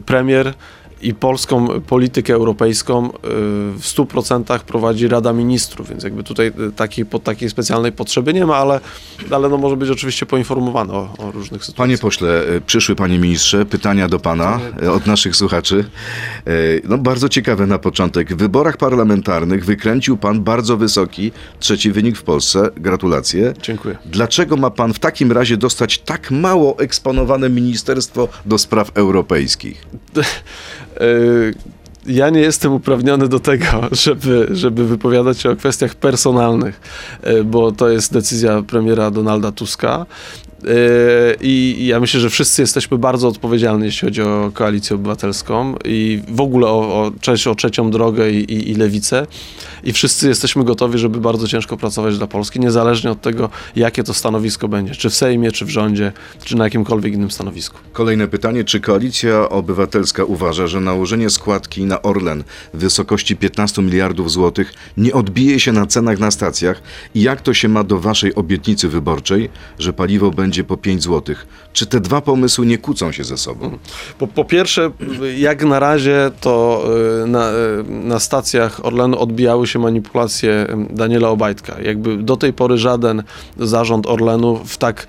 premier 0.04 0.54
i 1.02 1.14
polską 1.14 1.80
politykę 1.80 2.34
europejską 2.34 3.06
y, 3.06 3.10
w 3.72 3.82
100% 3.82 4.58
prowadzi 4.58 5.08
Rada 5.08 5.32
Ministrów, 5.32 5.88
więc 5.88 6.04
jakby 6.04 6.24
tutaj 6.24 6.52
y, 6.68 6.72
takiej, 6.72 7.06
takiej 7.24 7.50
specjalnej 7.50 7.92
potrzeby 7.92 8.34
nie 8.34 8.46
ma, 8.46 8.56
ale, 8.56 8.80
ale 9.30 9.48
no 9.48 9.58
może 9.58 9.76
być 9.76 9.90
oczywiście 9.90 10.26
poinformowany 10.26 10.92
o, 10.92 11.14
o 11.18 11.30
różnych 11.30 11.64
sytuacjach. 11.64 11.76
Panie 11.76 11.98
pośle, 11.98 12.42
y, 12.48 12.60
przyszły 12.60 12.94
panie 12.94 13.18
ministrze, 13.18 13.66
pytania 13.66 14.08
do 14.08 14.18
pana 14.18 14.60
od 14.94 15.06
naszych 15.06 15.36
słuchaczy. 15.36 15.84
No 16.88 16.98
bardzo 16.98 17.28
ciekawe 17.28 17.66
na 17.66 17.78
początek. 17.78 18.34
W 18.34 18.36
wyborach 18.36 18.76
parlamentarnych 18.76 19.64
wykręcił 19.64 20.16
pan 20.16 20.42
bardzo 20.42 20.76
wysoki 20.76 21.32
trzeci 21.60 21.92
wynik 21.92 22.18
w 22.18 22.22
Polsce. 22.22 22.70
Gratulacje. 22.76 23.54
Dziękuję. 23.62 23.98
Dlaczego 24.06 24.56
ma 24.56 24.70
pan 24.70 24.94
w 24.94 24.98
takim 24.98 25.32
razie 25.32 25.56
dostać 25.56 25.98
tak 25.98 26.30
mało 26.30 26.78
eksponowane 26.78 27.50
Ministerstwo 27.50 28.28
do 28.46 28.58
Spraw 28.58 28.90
Europejskich? 28.94 29.86
Y, 31.00 31.54
Ja 32.06 32.30
nie 32.30 32.40
jestem 32.40 32.72
uprawniony 32.72 33.28
do 33.28 33.40
tego, 33.40 33.66
żeby, 33.92 34.48
żeby 34.52 34.86
wypowiadać 34.86 35.40
się 35.40 35.50
o 35.50 35.56
kwestiach 35.56 35.94
personalnych, 35.94 36.80
y, 37.26 37.44
bo 37.44 37.72
to 37.72 37.88
jest 37.88 38.12
decyzja 38.12 38.62
premiera 38.62 39.10
Donalda 39.10 39.52
Tuska. 39.52 40.06
Y, 40.64 41.36
I 41.40 41.86
ja 41.86 42.00
myślę, 42.00 42.20
że 42.20 42.30
wszyscy 42.30 42.62
jesteśmy 42.62 42.98
bardzo 42.98 43.28
odpowiedzialni, 43.28 43.84
jeśli 43.84 44.06
chodzi 44.08 44.22
o 44.22 44.50
koalicję 44.54 44.96
obywatelską 44.96 45.74
i 45.84 46.22
w 46.28 46.40
ogóle 46.40 46.66
o, 46.66 47.02
o, 47.02 47.12
o 47.50 47.54
trzecią 47.54 47.90
drogę 47.90 48.30
i, 48.30 48.52
i, 48.52 48.70
i 48.70 48.74
lewicę. 48.74 49.26
I 49.84 49.92
wszyscy 49.92 50.28
jesteśmy 50.28 50.64
gotowi, 50.64 50.98
żeby 50.98 51.20
bardzo 51.20 51.48
ciężko 51.48 51.76
pracować 51.76 52.18
dla 52.18 52.26
Polski, 52.26 52.60
niezależnie 52.60 53.10
od 53.10 53.20
tego, 53.20 53.50
jakie 53.76 54.04
to 54.04 54.14
stanowisko 54.14 54.68
będzie, 54.68 54.94
czy 54.94 55.10
w 55.10 55.14
Sejmie, 55.14 55.52
czy 55.52 55.64
w 55.64 55.70
rządzie, 55.70 56.12
czy 56.44 56.56
na 56.56 56.64
jakimkolwiek 56.64 57.14
innym 57.14 57.30
stanowisku. 57.30 57.78
Kolejne 57.92 58.28
pytanie. 58.28 58.64
Czy 58.64 58.80
Koalicja 58.80 59.48
Obywatelska 59.48 60.24
uważa, 60.24 60.66
że 60.66 60.80
nałożenie 60.80 61.30
składki 61.30 61.84
na 61.84 62.02
Orlen 62.02 62.44
w 62.74 62.78
wysokości 62.78 63.36
15 63.36 63.82
miliardów 63.82 64.30
złotych 64.30 64.74
nie 64.96 65.12
odbije 65.12 65.60
się 65.60 65.72
na 65.72 65.86
cenach 65.86 66.18
na 66.18 66.30
stacjach? 66.30 66.82
I 67.14 67.22
jak 67.22 67.40
to 67.40 67.54
się 67.54 67.68
ma 67.68 67.84
do 67.84 67.98
waszej 67.98 68.34
obietnicy 68.34 68.88
wyborczej, 68.88 69.50
że 69.78 69.92
paliwo 69.92 70.30
będzie 70.30 70.51
po 70.64 70.76
5 70.76 71.02
złotych? 71.02 71.46
Czy 71.72 71.86
te 71.86 72.00
dwa 72.00 72.20
pomysły 72.20 72.66
nie 72.66 72.78
kłócą 72.78 73.12
się 73.12 73.24
ze 73.24 73.36
sobą? 73.36 73.78
Po, 74.18 74.26
po 74.26 74.44
pierwsze, 74.44 74.90
jak 75.36 75.64
na 75.64 75.78
razie 75.78 76.30
to 76.40 76.84
y, 77.24 77.26
na, 77.26 77.50
y, 77.50 77.54
na 77.88 78.20
stacjach 78.20 78.86
Orlenu 78.86 79.18
odbijały 79.18 79.66
się 79.66 79.78
manipulacje 79.78 80.66
y, 80.90 80.94
Daniela 80.94 81.28
Obajtka. 81.28 81.80
Jakby 81.80 82.16
do 82.16 82.36
tej 82.36 82.52
pory 82.52 82.78
żaden 82.78 83.22
zarząd 83.58 84.06
Orlenu 84.06 84.60
w 84.64 84.76
tak 84.76 85.06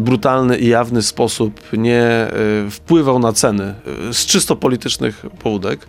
brutalny 0.00 0.58
i 0.58 0.68
jawny 0.68 1.02
sposób 1.02 1.60
nie 1.72 2.28
wpływał 2.70 3.18
na 3.18 3.32
ceny 3.32 3.74
z 4.12 4.26
czysto 4.26 4.56
politycznych 4.56 5.26
pobudek. 5.42 5.86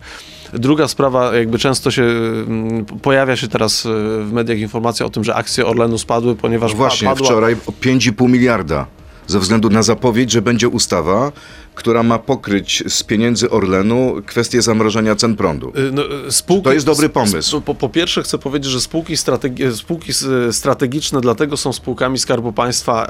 Druga 0.52 0.88
sprawa, 0.88 1.36
jakby 1.36 1.58
często 1.58 1.90
się 1.90 2.02
mm, 2.02 2.84
pojawia 2.84 3.36
się 3.36 3.48
teraz 3.48 3.86
y, 3.86 3.88
w 4.24 4.32
mediach 4.32 4.58
informacja 4.58 5.06
o 5.06 5.10
tym, 5.10 5.24
że 5.24 5.34
akcje 5.34 5.66
Orlenu 5.66 5.98
spadły, 5.98 6.34
ponieważ 6.36 6.72
pa- 6.72 6.76
Właśnie, 6.78 7.08
padła 7.08 7.26
wczoraj 7.26 7.56
o 7.66 7.70
5,5 7.72 8.28
miliarda. 8.30 8.86
Ze 9.26 9.38
względu 9.40 9.70
na 9.70 9.82
zapowiedź, 9.82 10.30
że 10.32 10.42
będzie 10.42 10.68
ustawa, 10.68 11.32
która 11.76 12.02
ma 12.02 12.18
pokryć 12.18 12.82
z 12.88 13.02
pieniędzy 13.02 13.50
Orlenu 13.50 14.14
kwestię 14.26 14.62
zamrożenia 14.62 15.16
cen 15.16 15.36
prądu. 15.36 15.68
Y, 15.68 15.92
No, 15.92 16.02
y, 16.28 16.32
spółki, 16.32 16.64
to 16.64 16.72
jest 16.72 16.86
dobry 16.86 17.08
pomysł? 17.08 17.60
Po, 17.60 17.74
po 17.74 17.88
pierwsze 17.88 18.22
chcę 18.22 18.38
powiedzieć, 18.38 18.70
że 18.72 18.80
spółki, 18.80 19.14
strategi- 19.16 19.72
spółki 19.76 20.10
s- 20.10 20.26
strategiczne 20.50 21.20
dlatego 21.20 21.56
są 21.56 21.72
spółkami 21.72 22.18
Skarbu 22.18 22.52
Państwa, 22.52 23.06
y, 23.06 23.08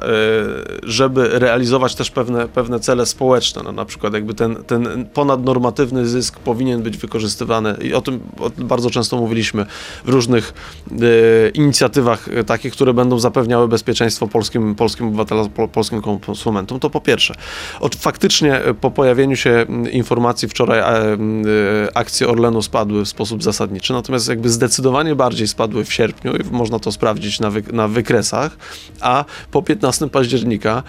żeby 0.82 1.28
realizować 1.32 1.94
też 1.94 2.10
pewne, 2.10 2.48
pewne 2.48 2.80
cele 2.80 3.06
społeczne. 3.06 3.62
No, 3.64 3.72
na 3.72 3.84
przykład 3.84 4.12
jakby 4.14 4.34
ten, 4.34 4.56
ten 4.64 5.06
ponadnormatywny 5.14 6.06
zysk 6.06 6.38
powinien 6.38 6.82
być 6.82 6.96
wykorzystywany 6.96 7.76
i 7.82 7.94
o 7.94 8.00
tym 8.00 8.20
o, 8.40 8.50
bardzo 8.58 8.90
często 8.90 9.16
mówiliśmy 9.16 9.66
w 10.04 10.08
różnych 10.08 10.54
y, 10.92 11.50
inicjatywach 11.54 12.28
y, 12.28 12.44
takich, 12.44 12.72
które 12.72 12.94
będą 12.94 13.18
zapewniały 13.18 13.68
bezpieczeństwo 13.68 14.26
polskim, 14.28 14.74
polskim 14.74 15.06
obywatelom, 15.08 15.50
pol, 15.50 15.68
polskim 15.68 16.02
konsumentom. 16.26 16.80
To 16.80 16.90
po 16.90 17.00
pierwsze. 17.00 17.34
Od, 17.80 17.94
faktycznie 17.96 18.55
y, 18.68 18.74
po 18.74 18.90
pojawieniu 18.90 19.36
się 19.36 19.50
mm, 19.50 19.92
informacji 19.92 20.48
wczoraj 20.48 20.80
mm, 21.12 21.46
y, 21.46 21.88
akcje 21.94 22.28
Orlenu 22.28 22.62
spadły 22.62 23.04
w 23.04 23.08
sposób 23.08 23.42
zasadniczy, 23.42 23.92
natomiast 23.92 24.28
jakby 24.28 24.48
zdecydowanie 24.48 25.14
bardziej 25.14 25.48
spadły 25.48 25.84
w 25.84 25.92
sierpniu 25.92 26.36
i 26.36 26.44
można 26.50 26.78
to 26.78 26.92
sprawdzić 26.92 27.40
na, 27.40 27.50
wy, 27.50 27.62
na 27.72 27.88
wykresach, 27.88 28.56
a 29.00 29.24
po 29.50 29.62
15 29.62 30.08
października 30.08 30.82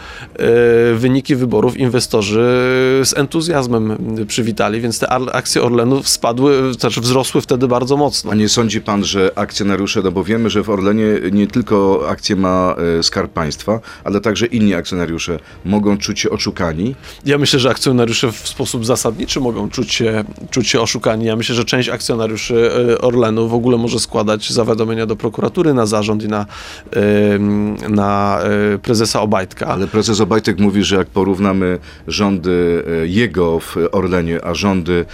y, 0.94 0.96
wyniki 0.96 1.36
wyborów 1.36 1.78
inwestorzy 1.78 2.42
z 3.04 3.18
entuzjazmem 3.18 4.18
y, 4.20 4.26
przywitali, 4.26 4.82
więc 4.82 5.00
te 5.00 5.10
akcje 5.10 5.64
Orlenu 5.64 6.04
spadły, 6.04 6.74
znaczy 6.74 7.02
wzrosły 7.02 7.42
wtedy 7.42 7.68
bardzo 7.68 7.98
mocno. 7.98 8.32
A 8.32 8.36
nie 8.36 8.50
sądzi 8.50 8.82
pan, 8.82 9.04
że 9.04 9.32
akcjonariusze, 9.36 10.02
no 10.02 10.12
bo 10.12 10.24
wiemy, 10.24 10.50
że 10.50 10.64
w 10.64 10.70
Orlenie 10.70 11.06
nie 11.32 11.48
tylko 11.48 12.06
akcje 12.10 12.36
ma 12.36 12.76
e, 13.00 13.04
Skarb 13.04 13.32
Państwa, 13.32 13.80
ale 14.04 14.22
także 14.22 14.46
inni 14.46 14.74
akcjonariusze 14.74 15.40
mogą 15.66 15.98
czuć 15.98 16.20
się 16.20 16.30
oszukani? 16.30 16.96
Ja 17.26 17.38
myślę, 17.38 17.57
myślę, 17.58 17.70
że 17.70 17.72
akcjonariusze 17.72 18.32
w 18.32 18.48
sposób 18.48 18.86
zasadniczy 18.86 19.40
mogą 19.40 19.70
czuć 19.70 19.94
się, 19.94 20.24
czuć 20.50 20.68
się 20.68 20.82
oszukani. 20.82 21.26
Ja 21.26 21.36
myślę, 21.36 21.56
że 21.56 21.66
część 21.66 21.90
akcjonariuszy 21.90 22.72
e, 22.94 23.02
Orlenu 23.02 23.48
w 23.48 23.54
ogóle 23.54 23.78
może 23.78 24.00
składać 24.00 24.52
zawiadomienia 24.52 25.06
do 25.06 25.16
prokuratury 25.16 25.74
na 25.74 25.86
zarząd 25.86 26.24
i 26.24 26.28
na, 26.28 26.46
na 27.90 28.40
e, 28.74 28.78
prezesa 28.78 29.22
Obajtka. 29.22 29.66
Ale 29.66 29.88
prezes 29.88 30.20
Obajtek 30.20 30.60
mówi, 30.60 30.84
że 30.84 30.96
jak 30.96 31.08
porównamy 31.08 31.80
rządy 32.08 32.84
e, 33.04 33.08
jego 33.08 33.60
w 33.60 33.76
Orlenie, 33.92 34.46
a 34.46 34.54
rządy 34.54 35.06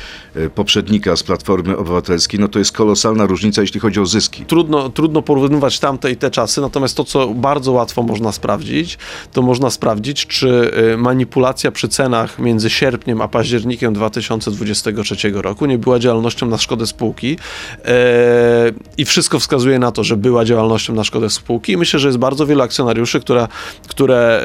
poprzednika 0.56 1.16
z 1.16 1.24
Platformy 1.24 1.78
Obywatelskiej, 1.78 2.40
no 2.40 2.48
to 2.48 2.60
jest 2.60 2.72
kolosalna 2.72 3.26
różnica, 3.26 3.62
jeśli 3.62 3.80
chodzi 3.80 4.00
o 4.00 4.06
zyski. 4.06 4.46
Trudno, 4.46 4.90
trudno 4.90 5.22
porównywać 5.22 5.80
tamte 5.80 6.12
i 6.12 6.16
te 6.16 6.32
czasy, 6.32 6.62
natomiast 6.62 6.98
to, 6.98 7.04
co 7.04 7.28
bardzo 7.28 7.72
łatwo 7.72 8.04
można 8.04 8.32
sprawdzić, 8.32 8.98
to 9.34 9.42
można 9.42 9.70
sprawdzić, 9.70 10.28
czy 10.28 10.72
manipulacja 10.98 11.72
przy 11.72 11.88
cenach 11.88 12.33
między 12.40 12.70
sierpniem 12.70 13.22
a 13.22 13.28
październikiem 13.28 13.94
2023 13.94 15.32
roku. 15.32 15.66
Nie 15.66 15.78
była 15.78 16.00
działalnością 16.00 16.46
na 16.46 16.58
szkodę 16.58 16.88
spółki. 16.88 17.38
E, 17.86 18.72
i 18.98 19.06
wszystko 19.06 19.40
wskazuje 19.40 19.80
na 19.80 19.92
to, 19.92 20.04
że 20.04 20.18
była 20.18 20.46
działalnością 20.46 20.94
na 20.94 21.04
szkodę 21.04 21.30
spółki. 21.30 21.72
I 21.72 21.78
myślę, 21.78 22.00
że 22.00 22.08
jest 22.08 22.20
bardzo 22.20 22.46
wielu 22.46 22.62
akcjonariuszy, 22.62 23.20
które, 23.20 23.48
które 23.88 24.42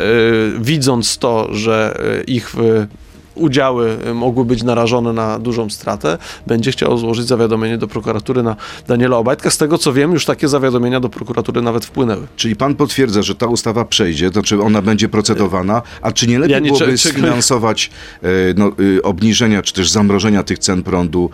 y, 0.57 0.59
widząc 0.61 1.19
to, 1.19 1.55
że 1.55 2.01
y, 2.21 2.25
ich 2.25 2.55
udziały 3.39 3.97
y, 4.07 4.15
mogły 4.15 4.45
być 4.45 4.63
narażone 4.63 5.13
na 5.13 5.39
dużą 5.39 5.71
stratę, 5.71 6.19
będzie 6.47 6.73
chciał 6.73 6.99
złożyć 6.99 7.27
zawiadomienie 7.27 7.79
do 7.79 7.89
prokuratury 7.89 8.43
na 8.43 8.57
Daniela 8.87 9.17
Obajtka. 9.17 9.51
Z 9.51 9.59
tego 9.59 9.79
co 9.79 9.93
wiem, 9.93 10.13
już 10.13 10.25
takie 10.25 10.49
zawiadomienia 10.49 11.01
do 11.01 11.09
prokuratury 11.09 11.63
nawet 11.63 11.85
wpłynęły. 11.85 12.27
Czyli 12.37 12.57
pan 12.57 12.75
potwierdza, 12.75 13.23
że 13.23 13.35
ta 13.35 13.47
ustawa 13.47 13.85
przejdzie, 13.85 14.31
to 14.31 14.43
czy 14.43 14.63
ona 14.63 14.83
będzie 14.83 15.09
procedowana, 15.09 15.83
a 16.03 16.13
czy 16.13 16.27
nie 16.27 16.39
lepiej 16.39 16.53
Ja 16.53 16.59
nie 16.59 16.67
byłoby 16.67 16.99
czekaj. 16.99 17.13
sfinansować 17.13 17.91
e, 18.23 18.29
no, 18.57 18.73
y, 18.81 19.03
obniżenia 19.03 19.63
czy 19.63 19.73
też 19.73 19.91
zamrożenia 19.91 20.43
tych 20.43 20.59
cen 20.59 20.83
prądu 20.83 21.31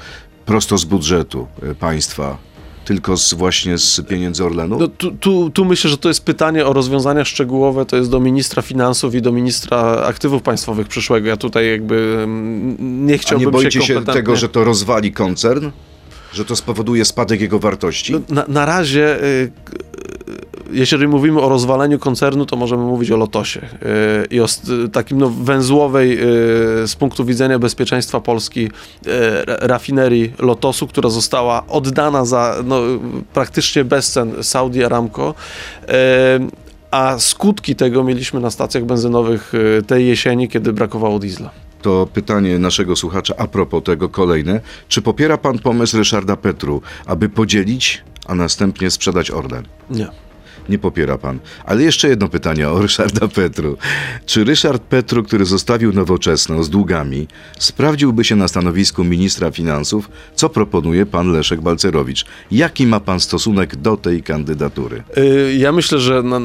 prosto 0.47 0.79
z 0.79 0.85
budżetu 0.85 1.47
e, 1.63 1.75
państwa, 1.75 2.37
tylko 2.85 3.17
z, 3.17 3.35
właśnie 3.35 3.79
z 3.79 4.01
pieniędzy 4.09 4.45
Orlenu? 4.45 4.79
No, 4.79 4.89
tu, 4.89 5.11
tu, 5.11 5.51
tu 5.51 5.65
myślę, 5.65 5.91
że 5.91 5.99
to 5.99 6.09
jest 6.09 6.25
pytanie 6.25 6.67
o 6.67 6.73
rozwiązania 6.73 7.25
szczegółowe, 7.25 7.87
to 7.87 7.97
jest 7.97 8.11
do 8.11 8.21
ministra 8.21 8.63
finansów 8.63 9.15
i 9.15 9.23
do 9.23 9.33
ministra 9.33 9.79
aktywów 10.07 10.43
państwowych 10.43 10.89
przyszłego. 10.89 11.29
Ja 11.29 11.37
tutaj 11.37 11.71
jakby 11.71 12.21
mm, 12.25 13.07
nie 13.07 13.15
a 13.15 13.19
chciałbym 13.19 13.47
nie 13.47 13.53
boicie 13.53 13.83
się 13.83 13.95
kompetentnie- 13.95 14.13
tego, 14.15 14.37
że 14.37 14.49
to 14.49 14.65
rozwali 14.65 15.13
koncern? 15.13 15.71
Że 16.33 16.45
to 16.45 16.57
spowoduje 16.57 17.05
spadek 17.05 17.41
jego 17.41 17.59
wartości? 17.59 18.13
No, 18.13 18.21
Na, 18.29 18.45
na 18.49 18.67
razie, 18.67 19.25
y, 19.25 19.25
y, 20.29 20.44
jeżeli 20.73 21.09
mówimy 21.09 21.41
o 21.41 21.49
rozwaleniu 21.49 21.99
koncernu, 21.99 22.47
to 22.47 22.57
możemy 22.57 22.83
mówić 22.83 23.11
o 23.11 23.17
Lotosie 23.17 23.61
y, 23.61 23.67
i 24.31 24.41
o 24.41 24.47
takim 24.93 25.19
no, 25.19 25.31
węzłowej 25.31 26.13
y, 26.13 26.89
z 26.89 26.97
punktu 26.99 27.25
widzenia 27.25 27.59
bezpieczeństwa 27.59 28.21
Polski 28.21 28.65
y, 28.67 28.71
ra- 29.45 29.57
rafinerii 29.61 30.33
Lotosu, 30.39 30.87
która 30.87 31.11
została 31.11 31.67
oddana 31.69 32.25
za 32.25 32.57
no, 32.65 32.81
praktycznie 33.35 33.85
bezcen 33.85 34.33
Saudi 34.43 34.85
Aramco. 34.85 35.35
A 36.91 37.19
skutki 37.19 37.77
tego 37.77 38.05
mieliśmy 38.05 38.41
na 38.41 38.51
stacjach 38.51 38.85
benzynowych 38.85 39.53
tej 39.87 40.07
jesieni, 40.07 40.49
kiedy 40.49 40.73
brakowało 40.73 41.19
diesla. 41.19 41.51
To 41.83 42.09
pytanie 42.13 42.59
naszego 42.59 42.97
słuchacza 42.97 43.35
a 43.39 43.47
propos 43.47 43.83
tego 43.85 44.09
kolejne. 44.09 44.61
Czy 44.89 45.03
popiera 45.03 45.39
pan 45.39 45.59
pomysł 45.59 45.97
Ryszarda 45.99 46.37
Petru, 46.37 46.83
aby 47.07 47.29
podzielić, 47.29 48.05
a 48.27 48.35
następnie 48.35 48.91
sprzedać 48.91 49.31
Orlen? 49.31 49.63
Nie. 49.91 50.09
Nie 50.69 50.79
popiera 50.79 51.19
pan. 51.19 51.39
Ale 51.65 51.83
jeszcze 51.83 52.09
jedno 52.09 52.29
pytanie 52.29 52.69
o 52.71 52.83
Ryszarda 52.83 53.29
Petru. 53.29 53.77
Czy 54.27 54.45
Ryszard 54.45 54.83
Petru, 54.83 55.23
który 55.23 55.45
zostawił 55.45 55.93
nowoczesną 55.93 56.63
z 56.63 56.71
długami, 56.71 57.29
sprawdziłby 57.59 58.25
się 58.25 58.37
na 58.37 58.49
stanowisku 58.49 59.05
ministra 59.05 59.51
finansów, 59.51 60.11
co 60.35 60.49
proponuje 60.49 61.07
pan 61.07 61.33
Leszek 61.33 61.61
Balcerowicz? 61.61 62.25
Jaki 62.51 62.87
ma 62.87 63.01
pan 63.01 63.21
stosunek 63.21 63.77
do 63.77 63.97
tej 63.97 64.23
kandydatury? 64.23 65.03
Y, 65.19 65.55
Ja 65.59 65.73
myślę, 65.73 65.99
że 65.99 66.23
na- 66.23 66.37
y, 66.39 66.41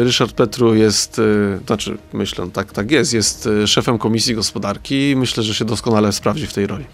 y, 0.00 0.04
Ryszard 0.04 0.32
Petru 0.32 0.74
jest, 0.74 1.20
znaczy 1.66 1.98
myślę, 2.12 2.50
tak, 2.52 2.72
tak 2.72 2.90
jest, 2.90 3.12
jest 3.14 3.48
szefem 3.66 3.98
Komisji 3.98 4.34
Gospodarki 4.34 5.10
i 5.10 5.16
myślę, 5.16 5.42
że 5.42 5.54
się 5.54 5.64
doskonale 5.64 6.12
sprawdzi 6.12 6.46
w 6.46 6.52
tej 6.52 6.66
roli. 6.66 6.84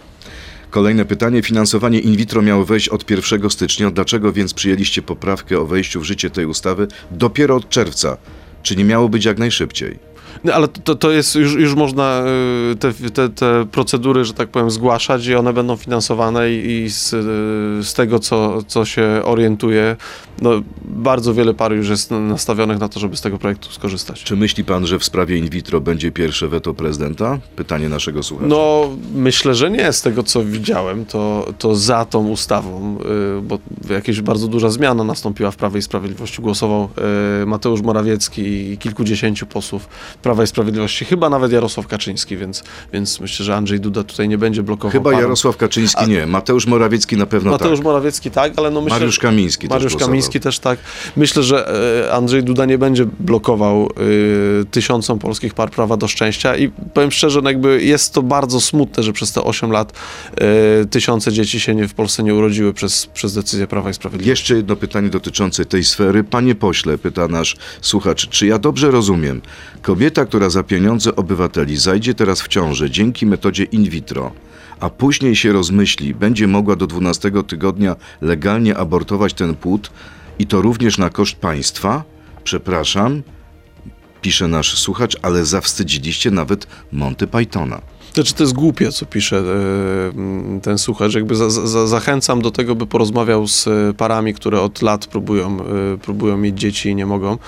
Kolejne 0.74 1.04
pytanie. 1.04 1.42
Finansowanie 1.42 1.98
in 1.98 2.16
vitro 2.16 2.42
miało 2.42 2.64
wejść 2.64 2.88
od 2.88 3.10
1 3.10 3.50
stycznia. 3.50 3.90
Dlaczego 3.90 4.32
więc 4.32 4.54
przyjęliście 4.54 5.02
poprawkę 5.02 5.58
o 5.58 5.66
wejściu 5.66 6.00
w 6.00 6.04
życie 6.04 6.30
tej 6.30 6.46
ustawy 6.46 6.88
dopiero 7.10 7.56
od 7.56 7.68
czerwca? 7.68 8.16
Czy 8.62 8.76
nie 8.76 8.84
miało 8.84 9.08
być 9.08 9.24
jak 9.24 9.38
najszybciej? 9.38 9.98
No, 10.44 10.52
ale 10.52 10.68
to, 10.68 10.94
to 10.94 11.10
jest, 11.10 11.34
już, 11.34 11.54
już 11.54 11.74
można 11.74 12.24
y, 12.72 12.76
te, 12.76 12.92
te, 12.92 13.28
te 13.28 13.66
procedury, 13.72 14.24
że 14.24 14.34
tak 14.34 14.48
powiem, 14.48 14.70
zgłaszać 14.70 15.26
i 15.26 15.34
one 15.34 15.52
będą 15.52 15.76
finansowane 15.76 16.52
i, 16.52 16.82
i 16.84 16.90
z, 16.90 17.12
y, 17.12 17.84
z 17.84 17.94
tego, 17.94 18.18
co, 18.18 18.62
co 18.62 18.84
się 18.84 19.20
orientuje, 19.24 19.96
no, 20.42 20.50
bardzo 20.84 21.34
wiele 21.34 21.54
par 21.54 21.72
już 21.72 21.88
jest 21.88 22.10
nastawionych 22.10 22.78
na 22.78 22.88
to, 22.88 23.00
żeby 23.00 23.16
z 23.16 23.20
tego 23.20 23.38
projektu 23.38 23.70
skorzystać. 23.70 24.24
Czy 24.24 24.36
myśli 24.36 24.64
pan, 24.64 24.86
że 24.86 24.98
w 24.98 25.04
sprawie 25.04 25.36
in 25.36 25.48
vitro 25.48 25.80
będzie 25.80 26.12
pierwsze 26.12 26.48
weto 26.48 26.74
prezydenta? 26.74 27.38
Pytanie 27.56 27.88
naszego 27.88 28.22
słuchacza. 28.22 28.48
No, 28.48 28.88
myślę, 29.14 29.54
że 29.54 29.70
nie. 29.70 29.92
Z 29.92 30.02
tego, 30.02 30.22
co 30.22 30.44
widziałem, 30.44 31.04
to, 31.04 31.52
to 31.58 31.74
za 31.74 32.04
tą 32.04 32.28
ustawą, 32.28 32.98
y, 33.38 33.42
bo 33.42 33.58
jakaś 33.90 34.20
bardzo 34.20 34.48
duża 34.48 34.70
zmiana 34.70 35.04
nastąpiła 35.04 35.50
w 35.50 35.56
Prawie 35.56 35.78
i 35.78 35.82
Sprawiedliwości. 35.82 36.42
Głosował 36.42 36.88
Mateusz 37.46 37.82
Morawiecki 37.82 38.42
i 38.42 38.78
kilkudziesięciu 38.78 39.46
posłów 39.46 39.88
Prawa 40.22 40.33
i 40.42 40.46
Sprawiedliwości, 40.46 41.04
chyba 41.04 41.30
nawet 41.30 41.52
Jarosław 41.52 41.86
Kaczyński, 41.86 42.36
więc, 42.36 42.64
więc 42.92 43.20
myślę, 43.20 43.44
że 43.44 43.56
Andrzej 43.56 43.80
Duda 43.80 44.04
tutaj 44.04 44.28
nie 44.28 44.38
będzie 44.38 44.62
blokował. 44.62 44.92
Chyba 44.92 45.10
paru. 45.10 45.22
Jarosław 45.22 45.56
Kaczyński 45.56 46.08
nie. 46.08 46.26
Mateusz 46.26 46.66
Morawiecki 46.66 47.16
na 47.16 47.26
pewno 47.26 47.50
Mateusz 47.50 47.78
tak. 47.78 47.84
Morawiecki 47.84 48.30
tak, 48.30 48.52
ale 48.56 48.70
no 48.70 48.80
myślę... 48.80 48.98
Mariusz 48.98 49.18
Kamiński 49.18 49.68
też 49.68 49.70
Mariusz 49.70 49.92
głosował. 49.92 50.08
Kamiński 50.08 50.40
też 50.40 50.58
tak. 50.58 50.78
Myślę, 51.16 51.42
że 51.42 51.68
e, 52.08 52.12
Andrzej 52.12 52.44
Duda 52.44 52.64
nie 52.64 52.78
będzie 52.78 53.06
blokował 53.20 53.88
e, 54.60 54.64
tysiącom 54.64 55.18
polskich 55.18 55.54
par 55.54 55.70
prawa 55.70 55.96
do 55.96 56.08
szczęścia 56.08 56.56
i 56.56 56.68
powiem 56.68 57.10
szczerze, 57.10 57.40
no 57.42 57.50
jakby 57.50 57.82
jest 57.82 58.12
to 58.12 58.22
bardzo 58.22 58.60
smutne, 58.60 59.02
że 59.02 59.12
przez 59.12 59.32
te 59.32 59.44
8 59.44 59.70
lat 59.70 59.92
e, 60.36 60.84
tysiące 60.84 61.32
dzieci 61.32 61.60
się 61.60 61.74
nie, 61.74 61.88
w 61.88 61.94
Polsce 61.94 62.22
nie 62.22 62.34
urodziły 62.34 62.72
przez, 62.72 63.06
przez 63.06 63.34
decyzję 63.34 63.66
Prawa 63.66 63.90
i 63.90 63.94
Sprawiedliwości. 63.94 64.30
Jeszcze 64.30 64.56
jedno 64.56 64.76
pytanie 64.76 65.08
dotyczące 65.08 65.64
tej 65.64 65.84
sfery. 65.84 66.24
Panie 66.24 66.54
pośle, 66.54 66.98
pyta 66.98 67.28
nasz 67.28 67.56
słuchacz, 67.80 68.28
czy 68.28 68.46
ja 68.46 68.58
dobrze 68.58 68.90
rozumiem? 68.90 69.42
Kobieta, 69.82 70.23
która 70.24 70.50
za 70.50 70.62
pieniądze 70.62 71.16
obywateli 71.16 71.76
zajdzie 71.76 72.14
teraz 72.14 72.42
w 72.42 72.48
ciążę 72.48 72.90
dzięki 72.90 73.26
metodzie 73.26 73.64
in 73.64 73.84
vitro, 73.84 74.32
a 74.80 74.90
później 74.90 75.36
się 75.36 75.52
rozmyśli, 75.52 76.14
będzie 76.14 76.46
mogła 76.46 76.76
do 76.76 76.86
12 76.86 77.30
tygodnia 77.46 77.96
legalnie 78.20 78.76
abortować 78.76 79.34
ten 79.34 79.54
płód 79.54 79.90
i 80.38 80.46
to 80.46 80.62
również 80.62 80.98
na 80.98 81.10
koszt 81.10 81.36
państwa? 81.36 82.04
Przepraszam, 82.44 83.22
pisze 84.22 84.48
nasz 84.48 84.78
słuchacz, 84.78 85.16
ale 85.22 85.44
zawstydziliście 85.44 86.30
nawet 86.30 86.66
Monty 86.92 87.26
Pythona. 87.26 87.80
Znaczy, 88.14 88.34
to 88.34 88.42
jest 88.42 88.52
głupie, 88.52 88.92
co 88.92 89.06
pisze 89.06 89.38
e, 89.38 90.60
ten 90.60 90.78
słuchacz. 90.78 91.14
Jakby 91.14 91.36
za, 91.36 91.50
za, 91.50 91.86
zachęcam 91.86 92.42
do 92.42 92.50
tego, 92.50 92.74
by 92.74 92.86
porozmawiał 92.86 93.48
z 93.48 93.66
e, 93.66 93.94
parami, 93.96 94.34
które 94.34 94.60
od 94.60 94.82
lat 94.82 95.06
próbują, 95.06 95.58
e, 95.60 95.98
próbują 95.98 96.36
mieć 96.36 96.58
dzieci 96.58 96.88
i 96.88 96.94
nie 96.94 97.06
mogą. 97.06 97.38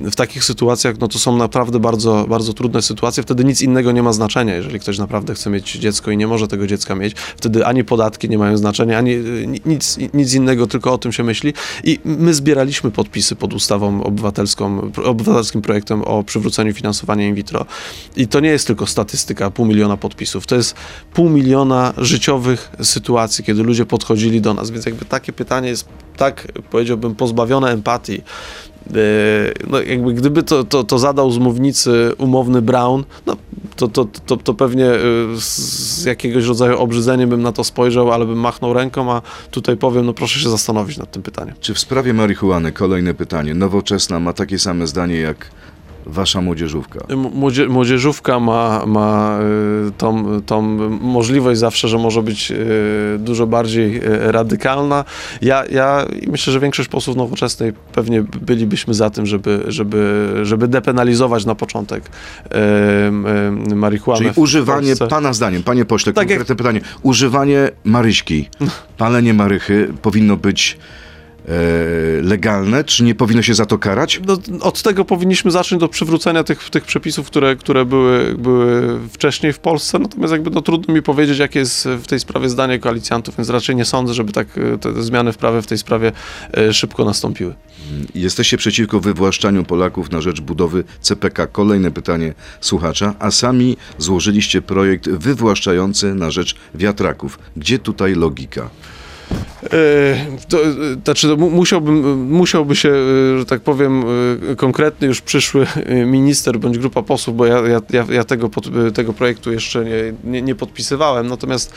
W 0.00 0.14
takich 0.16 0.44
sytuacjach, 0.44 0.98
no 0.98 1.08
to 1.08 1.18
są 1.18 1.36
naprawdę 1.36 1.80
bardzo, 1.80 2.26
bardzo 2.28 2.52
trudne 2.52 2.82
sytuacje. 2.82 3.22
Wtedy 3.22 3.44
nic 3.44 3.62
innego 3.62 3.92
nie 3.92 4.02
ma 4.02 4.12
znaczenia. 4.12 4.54
Jeżeli 4.54 4.80
ktoś 4.80 4.98
naprawdę 4.98 5.34
chce 5.34 5.50
mieć 5.50 5.72
dziecko 5.72 6.10
i 6.10 6.16
nie 6.16 6.26
może 6.26 6.48
tego 6.48 6.66
dziecka 6.66 6.94
mieć, 6.94 7.14
wtedy 7.36 7.66
ani 7.66 7.84
podatki 7.84 8.28
nie 8.28 8.38
mają 8.38 8.56
znaczenia, 8.56 8.98
ani 8.98 9.16
ni- 9.46 9.60
nic, 9.66 9.98
nic 10.14 10.34
innego, 10.34 10.66
tylko 10.66 10.92
o 10.92 10.98
tym 10.98 11.12
się 11.12 11.22
myśli. 11.24 11.52
I 11.84 11.98
my 12.04 12.34
zbieraliśmy 12.34 12.90
podpisy 12.90 13.36
pod 13.36 13.54
ustawą 13.54 14.02
obywatelską, 14.02 14.90
obywatelskim 15.04 15.62
projektem 15.62 16.02
o 16.02 16.24
przywróceniu 16.24 16.74
finansowania 16.74 17.28
in 17.28 17.34
vitro. 17.34 17.66
I 18.16 18.28
to 18.28 18.40
nie 18.40 18.48
jest 18.48 18.66
tylko 18.66 18.86
statystyka, 18.86 19.50
pół 19.50 19.65
miliona 19.66 19.96
podpisów. 19.96 20.46
To 20.46 20.56
jest 20.56 20.74
pół 21.12 21.28
miliona 21.28 21.92
życiowych 21.98 22.70
sytuacji, 22.82 23.44
kiedy 23.44 23.62
ludzie 23.62 23.86
podchodzili 23.86 24.40
do 24.40 24.54
nas. 24.54 24.70
Więc 24.70 24.86
jakby 24.86 25.04
takie 25.04 25.32
pytanie 25.32 25.68
jest 25.68 25.88
tak, 26.16 26.52
powiedziałbym, 26.70 27.14
pozbawione 27.14 27.70
empatii. 27.70 28.22
Yy, 28.92 29.02
No 29.70 29.80
jakby 29.82 30.14
gdyby 30.14 30.42
to, 30.42 30.64
to, 30.64 30.84
to 30.84 30.98
zadał 30.98 31.30
z 31.30 31.38
mównicy 31.38 32.12
umowny 32.18 32.62
Brown, 32.62 33.04
no 33.26 33.36
to, 33.76 33.88
to, 33.88 34.04
to, 34.04 34.36
to 34.36 34.54
pewnie 34.54 34.86
z 35.40 35.86
z 35.96 36.04
jakiegoś 36.04 36.44
rodzaju 36.44 36.78
obrzydzeniem 36.78 37.30
bym 37.30 37.42
na 37.42 37.52
to 37.52 37.64
spojrzał, 37.64 38.12
ale 38.12 38.26
bym 38.26 38.38
machnął 38.40 38.72
ręką, 38.72 39.12
a 39.12 39.22
tutaj 39.50 39.76
powiem, 39.76 40.06
no 40.06 40.12
proszę 40.12 40.40
się 40.40 40.50
zastanowić 40.50 40.98
nad 40.98 41.10
tym 41.10 41.22
pytaniem. 41.22 41.54
Czy 41.60 41.74
w 41.74 41.78
sprawie 41.78 42.14
marihuany, 42.14 42.72
kolejne 42.72 43.14
pytanie, 43.14 43.54
nowoczesna 43.54 44.20
ma 44.20 44.32
takie 44.32 44.58
same 44.58 44.86
zdanie 44.86 45.16
jak 45.16 45.50
wasza 46.06 46.40
młodzieżówka? 46.40 47.00
Młodzie, 47.16 47.68
młodzieżówka 47.68 48.40
ma, 48.40 48.86
ma 48.86 49.38
y, 49.88 49.92
tą, 49.92 50.42
tą 50.42 50.62
możliwość 51.00 51.60
zawsze, 51.60 51.88
że 51.88 51.98
może 51.98 52.22
być 52.22 52.50
y, 52.50 53.18
dużo 53.18 53.46
bardziej 53.46 53.96
y, 53.96 54.32
radykalna. 54.32 55.04
Ja, 55.42 55.64
ja 55.70 56.06
myślę, 56.26 56.52
że 56.52 56.60
większość 56.60 56.88
posłów 56.88 57.16
nowoczesnej 57.16 57.72
pewnie 57.92 58.22
bylibyśmy 58.22 58.94
za 58.94 59.10
tym, 59.10 59.26
żeby, 59.26 59.64
żeby, 59.68 60.30
żeby 60.42 60.68
depenalizować 60.68 61.44
na 61.44 61.54
początek 61.54 62.10
marihuanę. 63.74 64.18
Czyli 64.18 64.32
używanie, 64.36 64.96
pana 64.96 65.32
zdaniem, 65.32 65.62
panie 65.62 65.84
pośle, 65.84 66.12
tak 66.12 66.28
konkretne 66.28 66.52
jak... 66.52 66.58
pytanie, 66.58 66.80
używanie 67.02 67.70
maryśki, 67.84 68.48
palenie 68.98 69.34
marychy 69.34 69.88
powinno 70.02 70.36
być 70.36 70.78
legalne? 72.22 72.84
Czy 72.84 73.04
nie 73.04 73.14
powinno 73.14 73.42
się 73.42 73.54
za 73.54 73.66
to 73.66 73.78
karać? 73.78 74.20
No, 74.26 74.38
od 74.60 74.82
tego 74.82 75.04
powinniśmy 75.04 75.50
zacząć 75.50 75.80
do 75.80 75.88
przywrócenia 75.88 76.44
tych, 76.44 76.70
tych 76.70 76.84
przepisów, 76.84 77.26
które, 77.26 77.56
które 77.56 77.84
były, 77.84 78.34
były 78.38 78.98
wcześniej 79.12 79.52
w 79.52 79.58
Polsce. 79.58 79.98
Natomiast 79.98 80.32
jakby 80.32 80.50
no, 80.50 80.62
trudno 80.62 80.94
mi 80.94 81.02
powiedzieć, 81.02 81.38
jakie 81.38 81.58
jest 81.58 81.88
w 81.88 82.06
tej 82.06 82.20
sprawie 82.20 82.48
zdanie 82.48 82.78
koalicjantów, 82.78 83.36
więc 83.36 83.50
raczej 83.50 83.76
nie 83.76 83.84
sądzę, 83.84 84.14
żeby 84.14 84.32
tak 84.32 84.46
e, 84.58 84.78
te 84.78 85.02
zmiany 85.02 85.32
w 85.32 85.38
prawie 85.38 85.62
w 85.62 85.66
tej 85.66 85.78
sprawie 85.78 86.12
e, 86.56 86.72
szybko 86.72 87.04
nastąpiły. 87.04 87.54
Jesteście 88.14 88.56
przeciwko 88.56 89.00
wywłaszczaniu 89.00 89.64
Polaków 89.64 90.10
na 90.10 90.20
rzecz 90.20 90.40
budowy 90.40 90.84
CPK. 91.00 91.46
Kolejne 91.46 91.90
pytanie 91.90 92.34
słuchacza. 92.60 93.14
A 93.18 93.30
sami 93.30 93.76
złożyliście 93.98 94.62
projekt 94.62 95.08
wywłaszczający 95.08 96.14
na 96.14 96.30
rzecz 96.30 96.56
wiatraków. 96.74 97.38
Gdzie 97.56 97.78
tutaj 97.78 98.14
logika? 98.14 98.70
E, 99.64 99.68
to, 100.48 100.58
znaczy, 101.04 101.36
musiałbym, 101.36 102.22
musiałby 102.22 102.76
się, 102.76 102.88
e, 102.88 103.38
że 103.38 103.46
tak 103.46 103.60
powiem, 103.60 104.04
e, 104.52 104.56
konkretny 104.56 105.06
już 105.06 105.20
przyszły 105.20 105.66
minister 106.06 106.58
bądź 106.58 106.78
grupa 106.78 107.02
posłów, 107.02 107.36
bo 107.36 107.46
ja, 107.46 107.62
ja, 107.90 108.06
ja 108.10 108.24
tego, 108.24 108.50
tego 108.94 109.12
projektu 109.12 109.52
jeszcze 109.52 109.84
nie, 109.84 110.14
nie, 110.24 110.42
nie 110.42 110.54
podpisywałem, 110.54 111.26
natomiast 111.26 111.72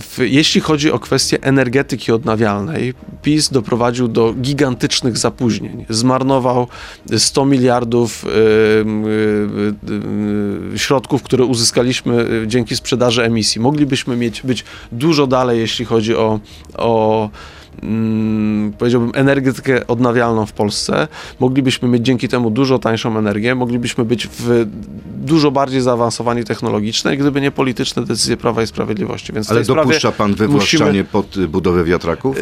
w, 0.00 0.18
jeśli 0.18 0.60
chodzi 0.60 0.92
o 0.92 0.98
kwestię 0.98 1.38
energetyki 1.42 2.12
odnawialnej, 2.12 2.94
PiS 3.22 3.48
doprowadził 3.48 4.08
do 4.08 4.34
gigantycznych 4.34 5.18
zapóźnień. 5.18 5.86
Zmarnował 5.88 6.68
100 7.18 7.44
miliardów 7.44 8.24
y, 8.24 8.28
y, 8.28 8.34
y, 10.74 10.78
środków, 10.78 11.22
które 11.22 11.44
uzyskaliśmy 11.44 12.26
dzięki 12.46 12.76
sprzedaży 12.76 13.24
emisji. 13.24 13.60
Moglibyśmy 13.60 14.16
mieć 14.16 14.42
być 14.42 14.64
dużo 14.92 15.26
dalej, 15.26 15.60
jeśli 15.60 15.84
chodzi 15.84 16.16
o, 16.16 16.40
o 16.74 17.30
mm, 17.82 18.72
powiedziałbym, 18.72 19.12
energetykę 19.14 19.86
odnawialną 19.86 20.46
w 20.46 20.52
Polsce. 20.52 21.08
Moglibyśmy 21.40 21.88
mieć 21.88 22.02
dzięki 22.02 22.28
temu 22.28 22.50
dużo 22.50 22.78
tańszą 22.78 23.18
energię, 23.18 23.54
moglibyśmy 23.54 24.04
być 24.04 24.26
w 24.26 24.66
dużo 25.06 25.50
bardziej 25.50 25.80
zaawansowani 25.80 26.44
technologicznie, 26.44 27.16
gdyby 27.16 27.40
nie 27.40 27.50
polityczne 27.50 28.04
decyzje 28.04 28.36
Prawa 28.36 28.62
i 28.62 28.66
Sprawiedliwości. 28.66 29.32
Więc 29.32 29.50
Ale 29.50 29.64
dopuszcza 29.64 30.12
pan 30.12 30.34
wywłaszczanie 30.34 30.84
musimy... 30.84 31.04
pod 31.04 31.46
budowę 31.46 31.84
wiatraków? 31.84 32.36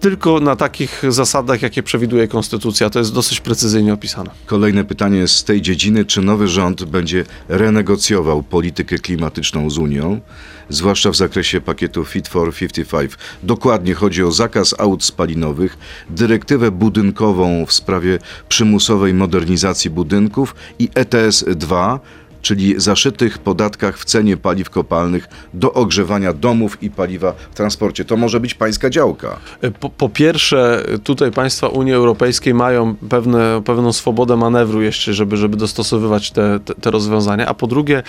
tylko 0.00 0.40
na 0.40 0.56
takich 0.56 1.02
zasadach, 1.08 1.62
jakie 1.62 1.82
przewiduje 1.82 2.28
konstytucja. 2.28 2.90
To 2.90 2.98
jest 2.98 3.14
dosyć 3.14 3.40
precyzyjnie 3.40 3.92
opisane. 3.92 4.30
Kolejne 4.46 4.84
pytanie 4.84 5.28
z 5.28 5.44
tej 5.44 5.62
dziedziny. 5.62 6.04
Czy 6.04 6.22
nowy 6.22 6.48
rząd 6.48 6.84
będzie 6.84 7.24
renegocjował 7.48 8.42
politykę 8.42 8.98
klimatyczną 8.98 9.70
z 9.70 9.78
Unią, 9.78 10.20
zwłaszcza 10.68 11.10
w 11.10 11.16
zakresie 11.16 11.60
pakietu 11.60 12.04
Fit 12.04 12.28
for 12.28 12.54
55? 12.54 13.12
Dokładnie 13.42 13.94
chodzi 13.94 14.24
o 14.24 14.32
zakaz 14.32 14.74
aut 14.78 15.04
spalinowych, 15.04 15.78
dyrektywę 16.10 16.70
budynkową 16.70 17.66
w 17.66 17.72
sprawie 17.72 18.18
przymusowej 18.48 19.14
modernizacji 19.14 19.90
budynków 19.90 20.54
i 20.78 20.88
ETS 20.94 21.44
2, 21.56 22.00
czyli 22.42 22.80
zaszytych 22.80 23.38
podatkach 23.38 23.98
w 23.98 24.04
cenie 24.04 24.36
paliw 24.36 24.70
kopalnych 24.70 25.28
do 25.54 25.72
ogrzewania 25.72 26.32
domów 26.32 26.82
i 26.82 26.90
paliwa 26.90 27.32
w 27.50 27.54
transporcie. 27.54 28.04
To 28.04 28.16
może 28.16 28.40
być 28.40 28.54
pańska 28.54 28.90
działka. 28.90 29.36
Po, 29.80 29.90
po 29.90 30.08
pierwsze, 30.08 30.84
tutaj 31.04 31.32
państwa 31.32 31.68
Unii 31.68 31.92
Europejskiej 31.92 32.54
mają 32.54 32.94
pewne, 33.08 33.62
pewną 33.64 33.92
swobodę 33.92 34.36
manewru 34.36 34.82
jeszcze, 34.82 35.14
żeby, 35.14 35.36
żeby 35.36 35.56
dostosowywać 35.56 36.30
te, 36.30 36.60
te, 36.60 36.74
te 36.74 36.90
rozwiązania, 36.90 37.46
a 37.46 37.54
po 37.54 37.66
drugie, 37.66 38.02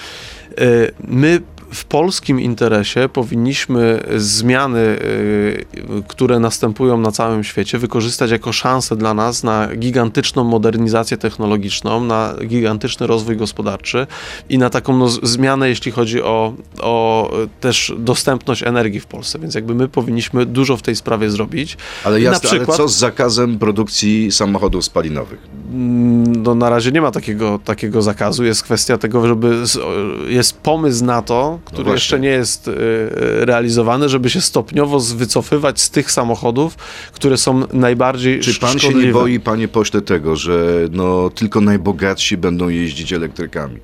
y, 0.60 0.92
my 1.08 1.42
w 1.74 1.86
polskim 1.86 2.42
interesie 2.42 3.10
powinniśmy 3.10 4.04
zmiany, 4.18 4.80
y, 4.80 5.66
które 6.08 6.40
następują 6.40 6.98
na 6.98 7.12
całym 7.12 7.44
świecie, 7.44 7.78
wykorzystać 7.78 8.32
jako 8.32 8.52
szansę 8.52 8.96
dla 8.96 9.14
nas 9.14 9.44
na 9.44 9.76
gigantyczną 9.76 10.44
modernizację 10.44 11.18
technologiczną, 11.18 12.04
na 12.04 12.34
gigantyczny 12.48 13.08
rozwój 13.08 13.38
gospodarczy 13.38 14.08
i 14.50 14.58
na 14.58 14.70
taką 14.70 14.98
no, 14.98 15.10
zmianę, 15.10 15.70
jeśli 15.70 15.92
chodzi 15.92 16.22
o, 16.24 16.54
o 16.80 17.32
też 17.60 17.94
dostępność 17.98 18.64
energii 18.64 19.00
w 19.00 19.06
Polsce. 19.06 19.40
Więc 19.40 19.56
jakby 19.56 19.76
my 19.76 19.88
powinniśmy 19.88 20.46
dużo 20.46 20.78
w 20.78 20.82
tej 20.82 20.96
sprawie 20.96 21.30
zrobić. 21.30 21.78
Ale 22.04 22.22
jasne, 22.22 22.50
przykład, 22.50 22.70
ale 22.70 22.78
co 22.78 22.88
z 22.88 22.98
zakazem 22.98 23.60
produkcji 23.60 24.32
samochodów 24.32 24.86
spalinowych? 24.86 25.40
Mm, 25.72 26.44
no, 26.44 26.56
na 26.56 26.70
razie 26.70 26.92
nie 26.92 27.02
ma 27.02 27.12
takiego, 27.12 27.60
takiego 27.66 28.02
zakazu. 28.02 28.44
Jest 28.46 28.64
kwestia 28.64 28.98
tego, 28.98 29.28
żeby 29.28 29.56
jest 30.28 30.58
pomysł 30.58 31.06
na 31.06 31.22
to, 31.22 31.59
który 31.66 31.88
no 31.88 31.94
jeszcze 31.94 32.20
nie 32.20 32.30
jest 32.30 32.68
y, 32.68 32.72
realizowany, 33.46 34.10
żeby 34.10 34.30
się 34.30 34.42
stopniowo 34.42 35.00
wycofywać 35.00 35.82
z 35.82 35.90
tych 35.90 36.12
samochodów, 36.12 36.76
które 37.14 37.38
są 37.38 37.64
najbardziej 37.74 38.40
Czy 38.40 38.60
pan 38.60 38.80
szkodliwe. 38.80 39.02
się 39.02 39.08
nie 39.08 39.14
boi, 39.14 39.40
panie 39.40 39.68
pośle, 39.68 40.02
tego, 40.02 40.36
że 40.36 40.88
no, 40.92 41.30
tylko 41.30 41.62
najbogatsi 41.62 42.38
będą 42.38 42.70
jeździć 42.70 43.14
elektrykami? 43.14 43.80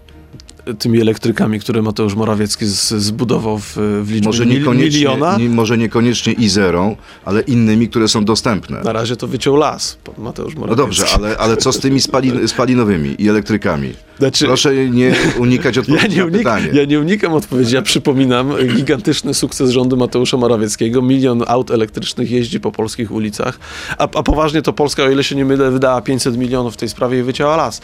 Tymi 0.79 1.01
elektrykami, 1.01 1.59
które 1.59 1.81
Mateusz 1.81 2.15
Morawiecki 2.15 2.65
z, 2.65 2.89
zbudował 2.89 3.59
w, 3.59 3.77
w 4.03 4.11
liczbie 4.11 4.27
może 4.27 4.45
miliona. 4.45 5.37
Nie, 5.37 5.49
może 5.49 5.77
niekoniecznie 5.77 6.33
i 6.33 6.49
zerą, 6.49 6.95
ale 7.25 7.41
innymi, 7.41 7.89
które 7.89 8.07
są 8.07 8.25
dostępne. 8.25 8.81
Na 8.81 8.93
razie 8.93 9.15
to 9.15 9.27
wyciął 9.27 9.55
las 9.55 9.97
Mateusz 10.17 10.55
Morawiecki. 10.55 10.81
No 10.81 10.85
dobrze, 10.85 11.05
ale, 11.15 11.37
ale 11.37 11.57
co 11.57 11.73
z 11.73 11.79
tymi 11.79 12.01
spalin, 12.01 12.47
spalinowymi 12.47 13.15
i 13.19 13.29
elektrykami? 13.29 13.93
Znaczy, 14.19 14.45
Proszę 14.45 14.75
nie 14.89 15.15
unikać 15.39 15.77
odpowiedzi 15.79 16.03
ja 16.03 16.15
nie 16.15 16.25
unik, 16.25 16.37
pytanie. 16.37 16.69
Ja 16.73 16.85
nie 16.85 16.99
unikam 16.99 17.33
odpowiedzi. 17.33 17.75
Ja 17.75 17.81
przypominam 17.81 18.53
gigantyczny 18.75 19.33
sukces 19.33 19.69
rządu 19.69 19.97
Mateusza 19.97 20.37
Morawieckiego. 20.37 21.01
Milion 21.01 21.43
aut 21.47 21.71
elektrycznych 21.71 22.31
jeździ 22.31 22.59
po 22.59 22.71
polskich 22.71 23.11
ulicach. 23.11 23.59
A, 23.97 24.03
a 24.03 24.23
poważnie 24.23 24.61
to 24.61 24.73
Polska, 24.73 25.03
o 25.03 25.09
ile 25.09 25.23
się 25.23 25.35
nie 25.35 25.45
mylę, 25.45 25.71
wydała 25.71 26.01
500 26.01 26.37
milionów 26.37 26.73
w 26.73 26.77
tej 26.77 26.89
sprawie 26.89 27.19
i 27.19 27.23
wycięła 27.23 27.57
las. 27.57 27.81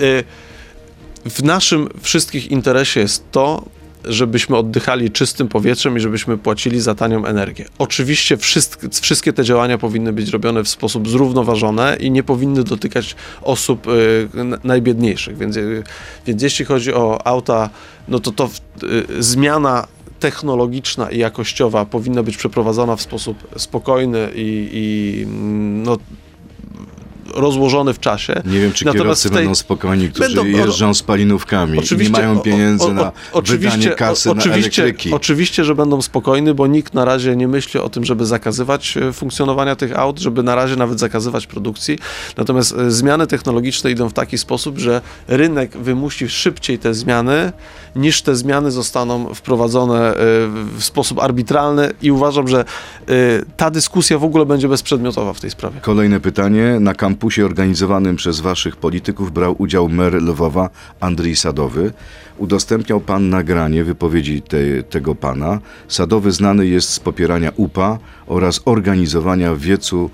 Y 0.00 0.24
w 1.24 1.42
naszym 1.42 1.88
wszystkich 2.02 2.50
interesie 2.50 3.00
jest 3.00 3.30
to, 3.30 3.64
żebyśmy 4.04 4.56
oddychali 4.56 5.10
czystym 5.10 5.48
powietrzem 5.48 5.96
i 5.96 6.00
żebyśmy 6.00 6.38
płacili 6.38 6.80
za 6.80 6.94
tanią 6.94 7.26
energię. 7.26 7.64
Oczywiście 7.78 8.36
wszystkie, 8.36 8.88
wszystkie 9.02 9.32
te 9.32 9.44
działania 9.44 9.78
powinny 9.78 10.12
być 10.12 10.28
robione 10.30 10.64
w 10.64 10.68
sposób 10.68 11.08
zrównoważony 11.08 11.96
i 12.00 12.10
nie 12.10 12.22
powinny 12.22 12.64
dotykać 12.64 13.16
osób 13.42 13.86
y, 13.86 14.28
najbiedniejszych. 14.64 15.38
Więc, 15.38 15.56
y, 15.56 15.82
więc 16.26 16.42
jeśli 16.42 16.64
chodzi 16.64 16.94
o 16.94 17.26
auta, 17.26 17.70
no 18.08 18.20
to 18.20 18.32
to 18.32 18.50
y, 18.82 19.22
zmiana 19.22 19.86
technologiczna 20.20 21.10
i 21.10 21.18
jakościowa 21.18 21.84
powinna 21.84 22.22
być 22.22 22.36
przeprowadzona 22.36 22.96
w 22.96 23.02
sposób 23.02 23.48
spokojny 23.56 24.30
i, 24.34 24.68
i 24.72 25.22
mm, 25.22 25.82
no, 25.82 25.98
rozłożony 27.34 27.94
w 27.94 28.00
czasie. 28.00 28.42
Nie 28.44 28.60
wiem, 28.60 28.72
czy 28.72 28.84
Natomiast 28.84 29.02
kierowcy 29.02 29.30
tej... 29.30 29.38
będą 29.38 29.54
spokojni, 29.54 30.08
którzy 30.08 30.34
będą, 30.34 30.44
jeżdżą 30.44 30.94
spalinówkami 30.94 31.78
i 31.92 31.96
nie 31.96 32.10
mają 32.10 32.40
pieniędzy 32.40 32.84
o, 32.84 32.88
o, 32.88 32.90
o, 32.90 32.94
na 32.94 33.12
wydanie 33.44 33.90
kasy 33.90 34.34
na 34.34 34.42
elektryki. 34.42 35.12
Oczywiście, 35.12 35.64
że 35.64 35.74
będą 35.74 36.02
spokojni, 36.02 36.54
bo 36.54 36.66
nikt 36.66 36.94
na 36.94 37.04
razie 37.04 37.36
nie 37.36 37.48
myśli 37.48 37.80
o 37.80 37.88
tym, 37.88 38.04
żeby 38.04 38.26
zakazywać 38.26 38.96
e, 38.96 39.12
funkcjonowania 39.12 39.76
tych 39.76 39.98
aut, 39.98 40.18
żeby 40.18 40.42
na 40.42 40.54
razie 40.54 40.76
nawet 40.76 41.00
zakazywać 41.00 41.46
produkcji. 41.46 41.98
Natomiast 42.36 42.72
e, 42.72 42.90
zmiany 42.90 43.26
technologiczne 43.26 43.90
idą 43.90 44.08
w 44.08 44.12
taki 44.12 44.38
sposób, 44.38 44.78
że 44.78 45.00
rynek 45.28 45.76
wymusi 45.76 46.28
szybciej 46.28 46.78
te 46.78 46.94
zmiany, 46.94 47.52
niż 47.96 48.22
te 48.22 48.36
zmiany 48.36 48.70
zostaną 48.70 49.34
wprowadzone 49.34 50.10
e, 50.10 50.14
w 50.78 50.84
sposób 50.84 51.18
arbitralny 51.18 51.90
i 52.02 52.10
uważam, 52.10 52.48
że 52.48 52.64
ta 53.56 53.70
dyskusja 53.70 54.18
w 54.18 54.24
ogóle 54.24 54.46
będzie 54.46 54.68
bezprzedmiotowa 54.68 55.32
w 55.32 55.40
tej 55.40 55.50
sprawie. 55.50 55.80
Kolejne 55.80 56.20
pytanie. 56.20 56.76
Na 56.80 56.94
kampusie 57.22 57.44
organizowanym 57.44 58.16
przez 58.16 58.40
waszych 58.40 58.76
polityków 58.76 59.32
brał 59.32 59.54
udział 59.58 59.88
mer 59.88 60.22
Lwowa 60.22 60.70
Andrzej 61.00 61.36
Sadowy. 61.36 61.92
Udostępniał 62.38 63.00
pan 63.00 63.30
nagranie 63.30 63.84
wypowiedzi 63.84 64.42
te, 64.42 64.82
tego 64.82 65.14
pana. 65.14 65.60
Sadowy 65.88 66.32
znany 66.32 66.66
jest 66.66 66.88
z 66.88 67.00
popierania 67.00 67.52
UPA 67.56 67.98
oraz 68.26 68.60
organizowania 68.64 69.54
wiecu 69.54 70.10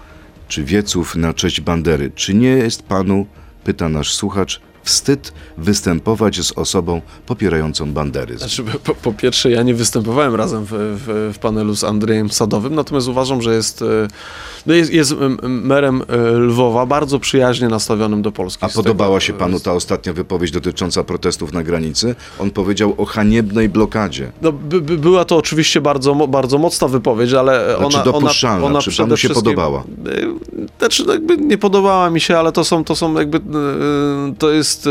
czy 0.48 0.64
wieców 0.64 1.16
na 1.16 1.34
cześć 1.34 1.60
Bandery. 1.60 2.10
Czy 2.14 2.34
nie 2.34 2.48
jest 2.48 2.82
panu, 2.82 3.26
pyta 3.64 3.88
nasz 3.88 4.14
słuchacz, 4.14 4.60
wstyd 4.88 5.32
występować 5.58 6.40
z 6.46 6.52
osobą 6.52 7.00
popierającą 7.26 7.92
banderyzm. 7.92 8.38
Znaczy, 8.38 8.64
po, 8.84 8.94
po 8.94 9.12
pierwsze, 9.12 9.50
ja 9.50 9.62
nie 9.62 9.74
występowałem 9.74 10.34
razem 10.34 10.64
w, 10.64 10.68
w, 10.72 11.32
w 11.34 11.38
panelu 11.38 11.76
z 11.76 11.84
Andrzejem 11.84 12.30
Sadowym, 12.30 12.74
natomiast 12.74 13.08
uważam, 13.08 13.42
że 13.42 13.54
jest, 13.54 13.82
e, 13.82 14.08
no 14.66 14.74
jest, 14.74 14.92
jest 14.92 15.14
merem 15.42 16.02
e, 16.08 16.16
Lwowa, 16.32 16.86
bardzo 16.86 17.18
przyjaźnie 17.18 17.68
nastawionym 17.68 18.22
do 18.22 18.32
Polski. 18.32 18.64
A 18.64 18.68
podobała 18.68 19.08
tego- 19.08 19.20
się 19.20 19.32
panu 19.32 19.60
ta 19.60 19.72
ostatnia 19.72 20.12
wypowiedź 20.12 20.50
dotycząca 20.50 21.04
protestów 21.04 21.52
na 21.52 21.62
granicy? 21.62 22.14
On 22.38 22.50
powiedział 22.50 22.94
o 22.98 23.04
haniebnej 23.04 23.68
blokadzie. 23.68 24.32
No, 24.42 24.52
by, 24.52 24.80
by 24.80 24.98
była 24.98 25.24
to 25.24 25.36
oczywiście 25.36 25.80
bardzo, 25.80 26.14
bardzo 26.14 26.58
mocna 26.58 26.88
wypowiedź, 26.88 27.32
ale 27.32 27.76
Znaczy 27.78 28.10
ona, 28.10 28.16
ona, 28.16 28.66
ona 28.66 28.80
czy 28.82 28.90
przede 28.90 29.06
panu 29.06 29.16
się 29.16 29.28
wszystkim- 29.28 29.44
podobała? 29.54 29.84
Znaczy, 30.78 31.04
no 31.06 31.12
jakby 31.12 31.36
nie 31.36 31.58
podobała 31.58 32.10
mi 32.10 32.20
się, 32.20 32.38
ale 32.38 32.52
to 32.52 32.64
są, 32.64 32.84
to 32.84 32.96
są 32.96 33.14
jakby, 33.18 33.38
y, 33.38 33.40
to 34.38 34.50
jest 34.50 34.86
y, 34.86 34.90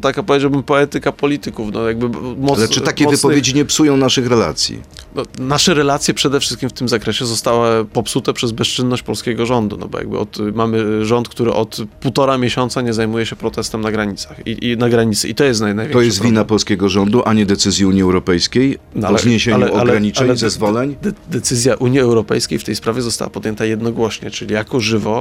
taka 0.00 0.22
powiedziałbym 0.22 0.62
poetyka 0.62 1.12
polityków, 1.12 1.72
no 1.72 1.88
jakby 1.88 2.08
moc, 2.38 2.58
Ale 2.58 2.68
czy 2.68 2.80
takie 2.80 3.04
mocnych- 3.04 3.16
wypowiedzi 3.20 3.54
nie 3.54 3.64
psują 3.64 3.96
naszych 3.96 4.26
relacji? 4.26 4.80
No, 5.14 5.22
nasze 5.38 5.74
relacje 5.74 6.14
przede 6.14 6.40
wszystkim 6.40 6.68
w 6.68 6.72
tym 6.72 6.88
zakresie 6.88 7.26
zostały 7.26 7.84
popsute 7.84 8.32
przez 8.32 8.52
bezczynność 8.52 9.02
polskiego 9.02 9.46
rządu, 9.46 9.76
no 9.76 9.88
bo 9.88 9.98
jakby 9.98 10.18
od, 10.18 10.38
mamy 10.54 11.04
rząd, 11.04 11.28
który 11.28 11.52
od 11.52 11.76
półtora 12.00 12.38
miesiąca 12.38 12.80
nie 12.82 12.92
zajmuje 12.92 13.26
się 13.26 13.36
protestem 13.36 13.80
na 13.80 13.90
granicach 13.92 14.46
i, 14.46 14.70
i 14.70 14.76
na 14.76 14.88
granicy 14.88 15.28
i 15.28 15.34
to 15.34 15.44
jest 15.44 15.60
naj, 15.60 15.74
największy 15.74 15.98
To 15.98 16.02
jest 16.02 16.16
problem. 16.16 16.32
wina 16.32 16.44
polskiego 16.44 16.88
rządu, 16.88 17.22
a 17.24 17.32
nie 17.32 17.46
decyzji 17.46 17.86
Unii 17.86 18.02
Europejskiej 18.02 18.78
No, 18.94 19.08
o 19.08 19.18
zniesieniu 19.18 19.74
ograniczeń, 19.74 20.26
de- 20.28 20.36
zezwoleń? 20.36 20.96
De, 21.02 21.12
decyzja 21.30 21.74
Unii 21.74 22.00
Europejskiej 22.00 22.58
w 22.58 22.64
tej 22.64 22.76
sprawie 22.76 23.02
została 23.02 23.30
podjęta 23.30 23.64
jednogłośnie, 23.64 24.30
czyli 24.30 24.54
jako 24.54 24.80
żywo 24.80 25.13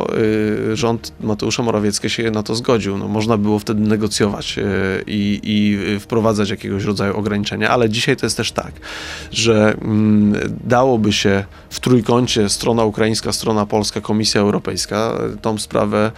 y, 0.71 0.75
rząd 0.75 1.13
Mateusza 1.21 1.63
Morawieckiego 1.63 2.09
się 2.09 2.31
na 2.31 2.43
to 2.43 2.55
zgodził. 2.55 2.97
No, 2.97 3.07
można 3.07 3.37
było 3.37 3.59
wtedy 3.59 3.81
negocjować 3.81 4.57
y, 4.57 4.63
i, 5.07 5.39
i 5.43 5.99
wprowadzać 5.99 6.49
jakiegoś 6.49 6.83
rodzaju 6.83 7.17
ograniczenia, 7.17 7.69
ale 7.69 7.89
dzisiaj 7.89 8.17
to 8.17 8.25
jest 8.25 8.37
też 8.37 8.51
tak, 8.51 8.71
że 9.31 9.75
mm, 9.81 10.57
dałoby 10.63 11.13
się 11.13 11.43
w 11.69 11.79
trójkącie 11.79 12.49
strona 12.49 12.83
ukraińska, 12.83 13.31
strona 13.31 13.65
polska, 13.65 14.01
Komisja 14.01 14.41
Europejska 14.41 15.17
y, 15.33 15.37
tą 15.37 15.57
sprawę 15.57 16.11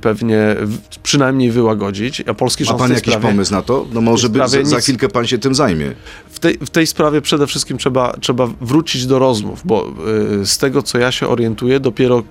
pewnie 0.00 0.56
przynajmniej 1.02 1.50
wyłagodzić, 1.50 2.22
a 2.26 2.34
polski 2.34 2.64
Ma 2.64 2.68
rząd 2.68 2.78
pan 2.78 2.86
w 2.86 2.90
tej 2.90 2.96
jakiś 2.96 3.14
sprawie, 3.14 3.28
pomysł 3.28 3.52
na 3.52 3.62
to? 3.62 3.86
No 3.92 4.00
może 4.00 4.28
by 4.28 4.48
za, 4.48 4.64
za 4.64 4.80
chwilkę 4.80 5.08
pan 5.08 5.26
się 5.26 5.38
tym 5.38 5.54
zajmie. 5.54 5.92
w 6.30 6.38
tej, 6.38 6.58
w 6.58 6.70
tej 6.70 6.86
sprawie 6.86 7.20
przede 7.20 7.46
wszystkim 7.46 7.78
trzeba, 7.78 8.16
trzeba 8.20 8.48
wrócić 8.60 9.06
do 9.06 9.18
rozmów, 9.18 9.62
bo 9.64 9.92
z 10.44 10.58
tego 10.58 10.82
co 10.82 10.98
ja 10.98 11.12
się 11.12 11.28
orientuję, 11.28 11.80
dopiero 11.80 12.22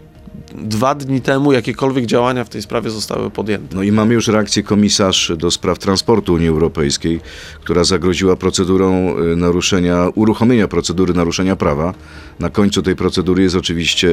dwa 0.55 0.95
dni 0.95 1.21
temu 1.21 1.51
jakiekolwiek 1.51 2.05
działania 2.05 2.43
w 2.43 2.49
tej 2.49 2.61
sprawie 2.61 2.89
zostały 2.89 3.29
podjęte. 3.29 3.75
No 3.75 3.83
i 3.83 3.91
mamy 3.91 4.13
już 4.13 4.27
reakcję 4.27 4.63
komisarz 4.63 5.31
do 5.37 5.51
spraw 5.51 5.79
transportu 5.79 6.33
Unii 6.33 6.47
Europejskiej, 6.47 7.19
która 7.63 7.83
zagroziła 7.83 8.35
procedurą 8.35 9.17
y, 9.19 9.35
naruszenia, 9.35 10.07
uruchomienia 10.15 10.67
procedury 10.67 11.13
naruszenia 11.13 11.55
prawa. 11.55 11.93
Na 12.39 12.49
końcu 12.49 12.81
tej 12.81 12.95
procedury 12.95 13.43
jest 13.43 13.55
oczywiście 13.55 14.09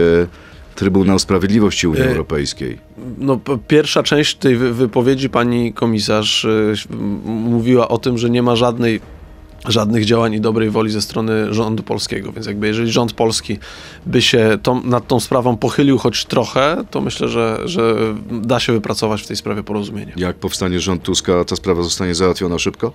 Trybunał 0.74 1.18
Sprawiedliwości 1.18 1.86
Unii 1.86 2.02
E, 2.02 2.08
Europejskiej. 2.10 2.78
No, 3.18 3.40
pierwsza 3.68 4.02
część 4.02 4.36
tej 4.36 4.56
wy- 4.56 4.74
wypowiedzi 4.74 5.28
pani 5.30 5.72
komisarz 5.72 6.44
y, 6.44 6.74
mówiła 7.24 7.88
o 7.88 7.98
tym, 7.98 8.18
że 8.18 8.30
nie 8.30 8.42
ma 8.42 8.56
żadnej 8.56 9.00
żadnych 9.64 10.04
działań 10.04 10.34
i 10.34 10.40
dobrej 10.40 10.70
woli 10.70 10.90
ze 10.90 11.02
strony 11.02 11.54
rządu 11.54 11.82
polskiego, 11.82 12.32
więc 12.32 12.46
jakby 12.46 12.66
jeżeli 12.66 12.92
rząd 12.92 13.12
polski 13.12 13.58
by 14.06 14.22
się 14.22 14.58
tą, 14.62 14.82
nad 14.82 15.06
tą 15.06 15.20
sprawą 15.20 15.56
pochylił 15.56 15.98
choć 15.98 16.24
trochę, 16.24 16.84
to 16.90 17.00
myślę, 17.00 17.28
że, 17.28 17.60
że 17.64 17.96
da 18.30 18.60
się 18.60 18.72
wypracować 18.72 19.22
w 19.22 19.26
tej 19.26 19.36
sprawie 19.36 19.62
porozumienie. 19.62 20.12
Jak 20.16 20.36
powstanie 20.36 20.80
rząd 20.80 21.02
Tuska, 21.02 21.44
ta 21.44 21.56
sprawa 21.56 21.82
zostanie 21.82 22.14
załatwiona 22.14 22.58
szybko? 22.58 22.92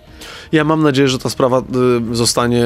Ja 0.52 0.64
mam 0.64 0.84
nadzieję, 0.84 1.08
że 1.08 1.20
ta 1.20 1.30
sprawa 1.30 1.60
y, 2.12 2.16
zostanie 2.16 2.66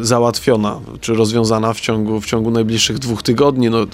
y, 0.00 0.04
załatwiona 0.04 0.80
czy 1.00 1.14
rozwiązana 1.14 1.72
w 1.72 1.80
ciągu, 1.80 2.20
w 2.20 2.26
ciągu 2.26 2.50
najbliższych 2.50 2.98
dwóch 2.98 3.22
tygodni. 3.22 3.70
No, 3.70 3.86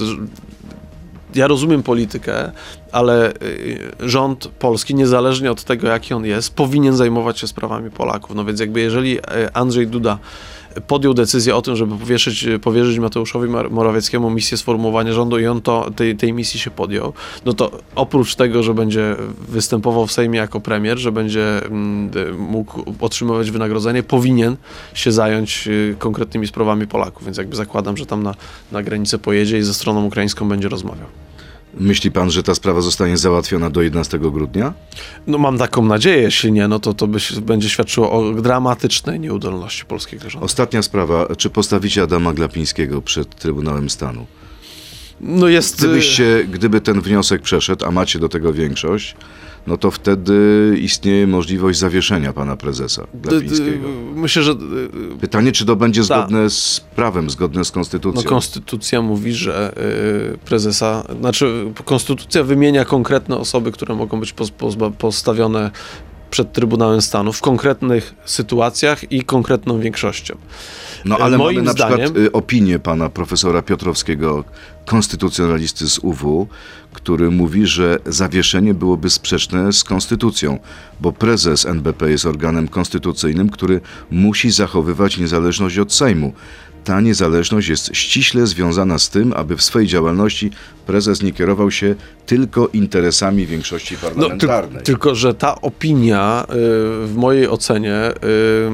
ja 1.34 1.46
rozumiem 1.46 1.82
politykę, 1.82 2.52
ale 2.92 3.32
y, 3.32 3.78
rząd 4.00 4.48
polski, 4.48 4.94
niezależnie 4.94 5.50
od 5.50 5.64
tego, 5.64 5.88
jaki 5.88 6.14
on 6.14 6.24
jest, 6.24 6.54
powinien 6.54 6.96
zajmować 6.96 7.38
się 7.38 7.46
sprawami 7.46 7.90
Polaków. 7.90 8.36
No 8.36 8.44
więc 8.44 8.60
jakby 8.60 8.80
jeżeli 8.80 9.18
y, 9.18 9.22
Andrzej 9.52 9.86
Duda 9.86 10.18
podjął 10.86 11.14
decyzję 11.14 11.56
o 11.56 11.62
tym, 11.62 11.76
żeby 11.76 11.96
powieszyć, 11.96 12.46
powierzyć 12.62 12.98
Mateuszowi 12.98 13.48
Morawieckiemu 13.70 14.30
misję 14.30 14.58
sformułowania 14.58 15.12
rządu 15.12 15.38
i 15.38 15.46
on 15.46 15.62
to, 15.62 15.90
tej, 15.96 16.16
tej 16.16 16.32
misji 16.32 16.60
się 16.60 16.70
podjął, 16.70 17.12
no 17.44 17.52
to 17.52 17.70
oprócz 17.94 18.34
tego, 18.34 18.62
że 18.62 18.74
będzie 18.74 19.16
występował 19.48 20.06
w 20.06 20.12
Sejmie 20.12 20.38
jako 20.38 20.60
premier, 20.60 20.98
że 20.98 21.12
będzie 21.12 21.66
mm, 21.66 22.10
mógł 22.38 22.84
otrzymywać 23.00 23.50
wynagrodzenie, 23.50 24.02
powinien 24.02 24.56
się 24.94 25.12
zająć 25.12 25.68
y, 25.68 25.96
konkretnymi 25.98 26.46
sprawami 26.46 26.86
Polaków, 26.86 27.24
więc 27.24 27.38
jakby 27.38 27.56
zakładam, 27.56 27.96
że 27.96 28.06
tam 28.06 28.22
na, 28.22 28.34
na 28.72 28.82
granicę 28.82 29.18
pojedzie 29.18 29.58
i 29.58 29.62
ze 29.62 29.74
stroną 29.74 30.04
ukraińską 30.04 30.48
będzie 30.48 30.68
rozmawiał. 30.68 31.23
Myśli 31.78 32.10
pan, 32.10 32.30
że 32.30 32.42
ta 32.42 32.54
sprawa 32.54 32.80
zostanie 32.80 33.16
załatwiona 33.16 33.70
do 33.70 33.82
11 33.82 34.18
grudnia? 34.18 34.74
No 35.26 35.38
mam 35.38 35.58
taką 35.58 35.84
nadzieję, 35.84 36.22
jeśli 36.22 36.52
nie, 36.52 36.68
no 36.68 36.78
to 36.78 36.94
to 36.94 37.06
by 37.06 37.18
będzie 37.42 37.68
świadczyło 37.68 38.12
o 38.12 38.32
dramatycznej 38.32 39.20
nieudolności 39.20 39.84
polskiego 39.84 40.30
rządu. 40.30 40.44
Ostatnia 40.44 40.82
sprawa. 40.82 41.26
Czy 41.38 41.50
postawicie 41.50 42.02
Adama 42.02 42.32
Glapińskiego 42.32 43.02
przed 43.02 43.34
Trybunałem 43.36 43.90
Stanu? 43.90 44.26
No 45.20 45.48
jest... 45.48 45.74
y, 45.82 45.86
Gdybyście, 45.86 46.44
gdyby 46.50 46.80
ten 46.80 47.00
wniosek 47.00 47.42
przeszedł, 47.42 47.86
a 47.86 47.90
macie 47.90 48.18
do 48.18 48.28
tego 48.28 48.52
większość, 48.52 49.16
no 49.66 49.76
to 49.76 49.90
wtedy 49.90 50.34
istnieje 50.80 51.26
możliwość 51.26 51.78
zawieszenia 51.78 52.32
pana 52.32 52.56
prezesa 52.56 53.06
Glapińskiego. 53.14 53.88
Myślę, 54.14 54.42
że 54.42 54.52
y, 54.52 55.18
Pytanie, 55.20 55.52
czy 55.52 55.66
to 55.66 55.76
będzie 55.76 56.00
Tak. 56.00 56.06
zgodne 56.06 56.50
z 56.50 56.80
prawem, 56.96 57.30
zgodne 57.30 57.64
z 57.64 57.68
No, 57.70 57.74
konstytucją? 57.74 58.22
konstytucja 58.22 59.02
mówi, 59.02 59.32
że 59.34 59.74
y, 60.34 60.38
prezesa, 60.38 61.04
znaczy 61.20 61.64
konstytucja 61.84 62.42
wymienia 62.44 62.84
konkretne 62.84 63.36
osoby, 63.36 63.72
które 63.72 63.94
mogą 63.94 64.20
być 64.20 64.34
pozba- 64.34 64.90
postawione 64.92 65.70
przed 66.30 66.52
Trybunałem 66.52 67.02
Stanu 67.02 67.32
w 67.32 67.40
konkretnych 67.40 68.14
sytuacjach 68.24 69.12
i 69.12 69.22
konkretną 69.22 69.80
większością. 69.80 70.36
no 71.04 71.18
ale 71.18 71.38
moim 71.38 71.56
mamy 71.56 71.66
na 71.66 71.72
zdaniem- 71.72 72.04
przykład 72.04 72.16
y, 72.26 72.32
opinię 72.32 72.78
pana 72.78 73.08
profesora 73.08 73.62
Piotrowskiego, 73.62 74.44
konstytucjonalisty 74.86 75.88
z 75.88 75.98
UW, 75.98 76.48
który 76.92 77.30
mówi, 77.30 77.66
że 77.66 77.98
zawieszenie 78.06 78.74
byłoby 78.74 79.10
sprzeczne 79.10 79.72
z 79.72 79.84
konstytucją, 79.84 80.58
bo 81.00 81.12
prezes 81.12 81.66
NBP 81.66 82.10
jest 82.10 82.26
organem 82.26 82.68
konstytucyjnym, 82.68 83.50
który 83.50 83.80
musi 84.10 84.50
zachowywać 84.50 85.18
niezależność 85.18 85.78
od 85.78 85.92
Sejmu. 85.92 86.32
Ta 86.84 87.00
niezależność 87.00 87.68
jest 87.68 87.90
ściśle 87.96 88.46
związana 88.46 88.98
z 88.98 89.10
tym, 89.10 89.32
aby 89.36 89.56
w 89.56 89.62
swojej 89.62 89.88
działalności 89.88 90.50
prezes 90.86 91.22
nie 91.22 91.32
kierował 91.32 91.70
się 91.70 91.94
tylko 92.26 92.68
interesami 92.72 93.46
większości 93.46 93.94
No, 93.94 94.00
ty, 94.00 94.14
parlamentarnej. 94.14 94.82
tylko, 94.82 95.14
że 95.14 95.34
ta 95.34 95.60
opinia 95.60 96.44
y, 96.44 96.46
w 97.06 97.12
mojej 97.16 97.48
ocenie 97.48 98.10
y, 98.10 98.70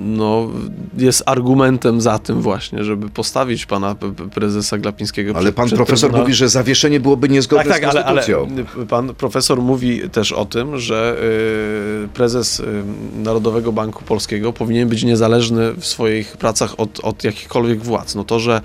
no, 0.00 0.50
jest 0.98 1.22
argumentem 1.26 2.00
za 2.00 2.18
tym 2.18 2.40
właśnie, 2.42 2.84
żeby 2.84 3.08
postawić 3.08 3.66
pana 3.66 3.96
prezesa 4.34 4.78
Glapińskiego 4.78 5.32
ale 5.36 5.44
przed- 5.44 5.54
pan 5.56 5.66
przed 5.66 5.76
profesor 5.76 5.98
Trybunałem. 6.00 6.22
mówi, 6.24 6.34
że 6.34 6.48
zawieszenie 6.48 7.00
byłoby 7.00 7.28
niezgodne 7.28 7.64
Tak, 7.64 7.72
tak, 7.82 7.82
z 7.92 7.96
ale, 7.96 8.04
ale 8.04 8.22
konstytucją. 8.22 8.86
pan 8.86 9.14
profesor 9.14 9.62
mówi 9.62 10.00
też 10.10 10.32
o 10.32 10.44
tym, 10.44 10.78
że 10.78 11.16
y, 12.04 12.08
prezes 12.08 12.60
y, 12.60 12.64
Narodowego 13.16 13.72
Banku 13.72 14.04
Polskiego 14.04 14.52
powinien 14.52 14.88
być 14.88 15.02
niezależny 15.04 15.72
w 15.72 15.86
swoich 15.86 16.36
pracach 16.36 16.80
od, 16.80 16.83
od 17.02 17.24
jakichkolwiek 17.24 17.82
władz. 17.82 18.14
No 18.14 18.24
to, 18.24 18.40
że 18.40 18.60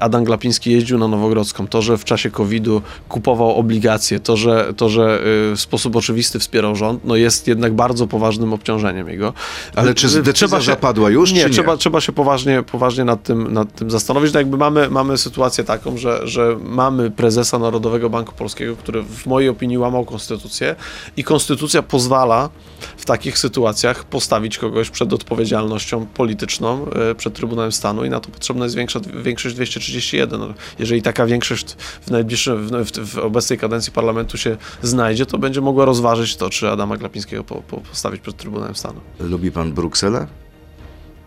Adam 0.00 0.24
Glapiński 0.24 0.72
jeździł 0.72 0.98
na 0.98 1.08
Nowogrodzką, 1.08 1.66
to, 1.66 1.82
że 1.82 1.98
w 1.98 2.04
czasie 2.04 2.30
COVID-u 2.30 2.82
kupował 3.08 3.56
obligacje, 3.56 4.20
to, 4.20 4.36
że, 4.36 4.74
to, 4.76 4.88
że 4.88 5.20
y, 5.52 5.56
w 5.56 5.60
sposób 5.60 5.96
oczywisty 5.96 6.38
wspierał 6.38 6.76
rząd, 6.76 7.04
no 7.04 7.16
jest 7.16 7.48
jednak 7.48 7.74
bardzo 7.74 8.06
poważnym 8.06 8.52
obciążeniem 8.52 9.08
jego. 9.08 9.32
Ale 9.76 9.94
czy 9.94 10.08
Y, 10.18 10.22
decyzja 10.22 10.60
zapadła 10.60 11.10
już, 11.10 11.32
Nie, 11.32 11.44
nie? 11.44 11.50
trzeba, 11.50 11.76
trzeba 11.76 12.00
się 12.00 12.12
poważnie, 12.12 12.62
poważnie 12.62 13.04
nad, 13.04 13.22
tym, 13.22 13.52
nad 13.52 13.74
tym 13.74 13.90
zastanowić. 13.90 14.32
No 14.32 14.40
jakby 14.40 14.56
mamy, 14.56 14.90
mamy 14.90 15.18
sytuację 15.18 15.64
taką, 15.64 15.96
że, 15.96 16.28
że 16.28 16.56
mamy 16.62 17.10
prezesa 17.10 17.58
Narodowego 17.58 18.10
Banku 18.10 18.34
Polskiego, 18.34 18.76
który 18.76 19.02
w 19.02 19.26
mojej 19.26 19.48
opinii 19.48 19.78
łamał 19.78 20.04
konstytucję 20.04 20.76
i 21.16 21.24
konstytucja 21.24 21.82
pozwala 21.82 22.50
w 22.96 23.04
takich 23.04 23.38
sytuacjach 23.38 24.04
postawić 24.04 24.58
kogoś 24.58 24.90
przed 24.90 25.12
odpowiedzialnością 25.12 26.06
polityczną, 26.06 26.86
przed 27.16 27.34
Trybunałem 27.34 27.72
Stanu 27.72 28.04
i 28.04 28.10
na 28.10 28.20
to 28.20 28.30
potrzebna 28.30 28.64
jest 28.64 28.76
większa, 28.76 29.00
większość 29.24 29.56
231. 29.80 30.40
No, 30.40 30.54
jeżeli 30.78 31.02
taka 31.02 31.26
większość 31.26 31.72
w 32.06 32.10
najbliższym, 32.10 32.84
w, 32.84 32.90
w, 32.90 33.14
w 33.14 33.18
obecnej 33.18 33.58
kadencji 33.58 33.92
parlamentu 33.92 34.38
się 34.38 34.56
znajdzie, 34.82 35.26
to 35.26 35.38
będzie 35.38 35.60
mogła 35.60 35.84
rozważyć 35.84 36.36
to, 36.36 36.50
czy 36.50 36.70
Adama 36.70 36.96
Glapińskiego 36.96 37.44
po, 37.44 37.54
po, 37.54 37.76
postawić 37.76 38.20
przed 38.20 38.36
Trybunałem 38.36 38.74
Stanu. 38.74 39.00
Lubi 39.20 39.52
pan 39.52 39.72
Brukselę? 39.72 40.26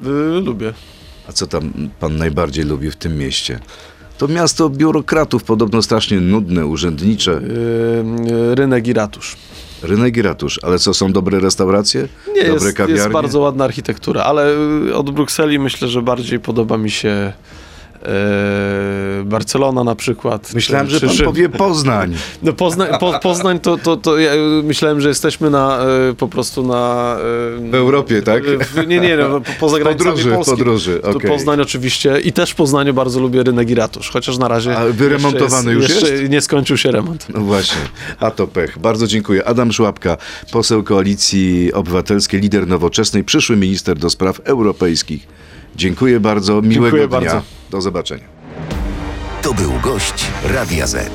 Y, 0.05 0.41
lubię. 0.41 0.73
A 1.27 1.31
co 1.31 1.47
tam 1.47 1.73
pan 1.99 2.17
najbardziej 2.17 2.65
lubi 2.65 2.91
w 2.91 2.95
tym 2.95 3.17
mieście? 3.17 3.59
To 4.17 4.27
miasto 4.27 4.69
biurokratów, 4.69 5.43
podobno 5.43 5.81
strasznie 5.81 6.19
nudne, 6.19 6.65
urzędnicze. 6.65 7.31
Yy, 7.31 8.55
rynek 8.55 8.87
i 8.87 8.93
ratusz. 8.93 9.35
Rynek 9.83 10.17
i 10.17 10.21
ratusz. 10.21 10.59
Ale 10.63 10.79
co, 10.79 10.93
są 10.93 11.11
dobre 11.11 11.39
restauracje? 11.39 12.07
Nie, 12.27 12.43
dobre 12.43 12.65
jest, 12.65 12.77
kawiarnie? 12.77 12.95
jest 12.95 13.09
bardzo 13.09 13.39
ładna 13.39 13.65
architektura, 13.65 14.23
ale 14.23 14.55
y, 14.87 14.95
od 14.95 15.11
Brukseli 15.11 15.59
myślę, 15.59 15.87
że 15.87 16.01
bardziej 16.01 16.39
podoba 16.39 16.77
mi 16.77 16.91
się 16.91 17.33
Barcelona 19.25 19.83
na 19.83 19.95
przykład. 19.95 20.53
Myślałem, 20.53 20.89
że 20.89 20.99
Czy- 20.99 21.07
pan 21.07 21.15
czy- 21.15 21.23
powie 21.23 21.49
Poznań. 21.49 22.15
No 22.43 22.53
Poznań, 22.53 22.89
po, 22.99 23.19
Poznań 23.19 23.59
to, 23.59 23.77
to, 23.77 23.97
to 23.97 24.17
ja 24.19 24.31
myślałem, 24.63 25.01
że 25.01 25.09
jesteśmy 25.09 25.49
na, 25.49 25.79
e, 26.09 26.13
po 26.13 26.27
prostu 26.27 26.67
na... 26.67 27.15
e, 27.67 27.69
W 27.71 27.75
Europie, 27.75 28.21
tak? 28.21 28.43
w- 28.45 28.87
Nie, 28.87 28.99
nie, 28.99 29.17
no, 29.17 29.41
po- 29.41 29.51
poza 29.59 29.79
granicami 29.79 30.09
Podróży, 30.09 30.31
Polski. 30.35 30.51
podróży, 30.51 31.01
okej. 31.03 31.29
Poznań 31.31 31.61
oczywiście 31.61 32.19
i 32.19 32.33
też 32.33 32.51
w 32.51 32.55
Poznaniu 32.55 32.93
bardzo 32.93 33.19
lubię 33.19 33.43
rynek 33.43 33.69
i 33.69 33.75
ratusz, 33.75 34.09
chociaż 34.09 34.37
na 34.37 34.47
razie 34.47 34.77
A 34.77 34.85
wyremontowany 34.85 35.73
jeszcze 35.75 35.93
już 35.93 36.01
jeszcze 36.03 36.15
jest? 36.21 36.31
nie 36.31 36.41
skończył 36.41 36.77
się 36.77 36.91
remont. 36.91 37.25
No 37.29 37.39
właśnie, 37.41 37.81
a 38.19 38.31
to 38.31 38.47
pech. 38.47 38.79
Bardzo 38.79 39.07
dziękuję. 39.07 39.45
Adam 39.47 39.71
Szłapka, 39.71 40.17
poseł 40.51 40.83
Koalicji 40.83 41.73
Obywatelskiej, 41.73 42.39
lider 42.41 42.67
nowoczesnej, 42.67 43.23
przyszły 43.23 43.55
minister 43.57 43.97
do 43.97 44.09
spraw 44.09 44.39
europejskich. 44.43 45.27
Dziękuję 45.75 46.19
bardzo, 46.19 46.61
miłego 46.61 46.97
Dziękuję 46.97 47.07
dnia. 47.07 47.19
bardzo. 47.19 47.41
Do 47.69 47.81
zobaczenia. 47.81 48.23
To 49.41 49.53
był 49.53 49.71
gość 49.83 50.25
Radia 50.53 50.87
Z. 50.87 51.11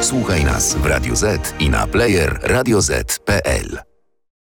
Słuchaj 0.00 0.44
nas 0.44 0.74
w 0.74 0.86
Radio 0.86 1.16
Z 1.16 1.54
i 1.60 1.70
na 1.70 1.86
player 1.86 2.38
radioz.pl. 2.42 3.78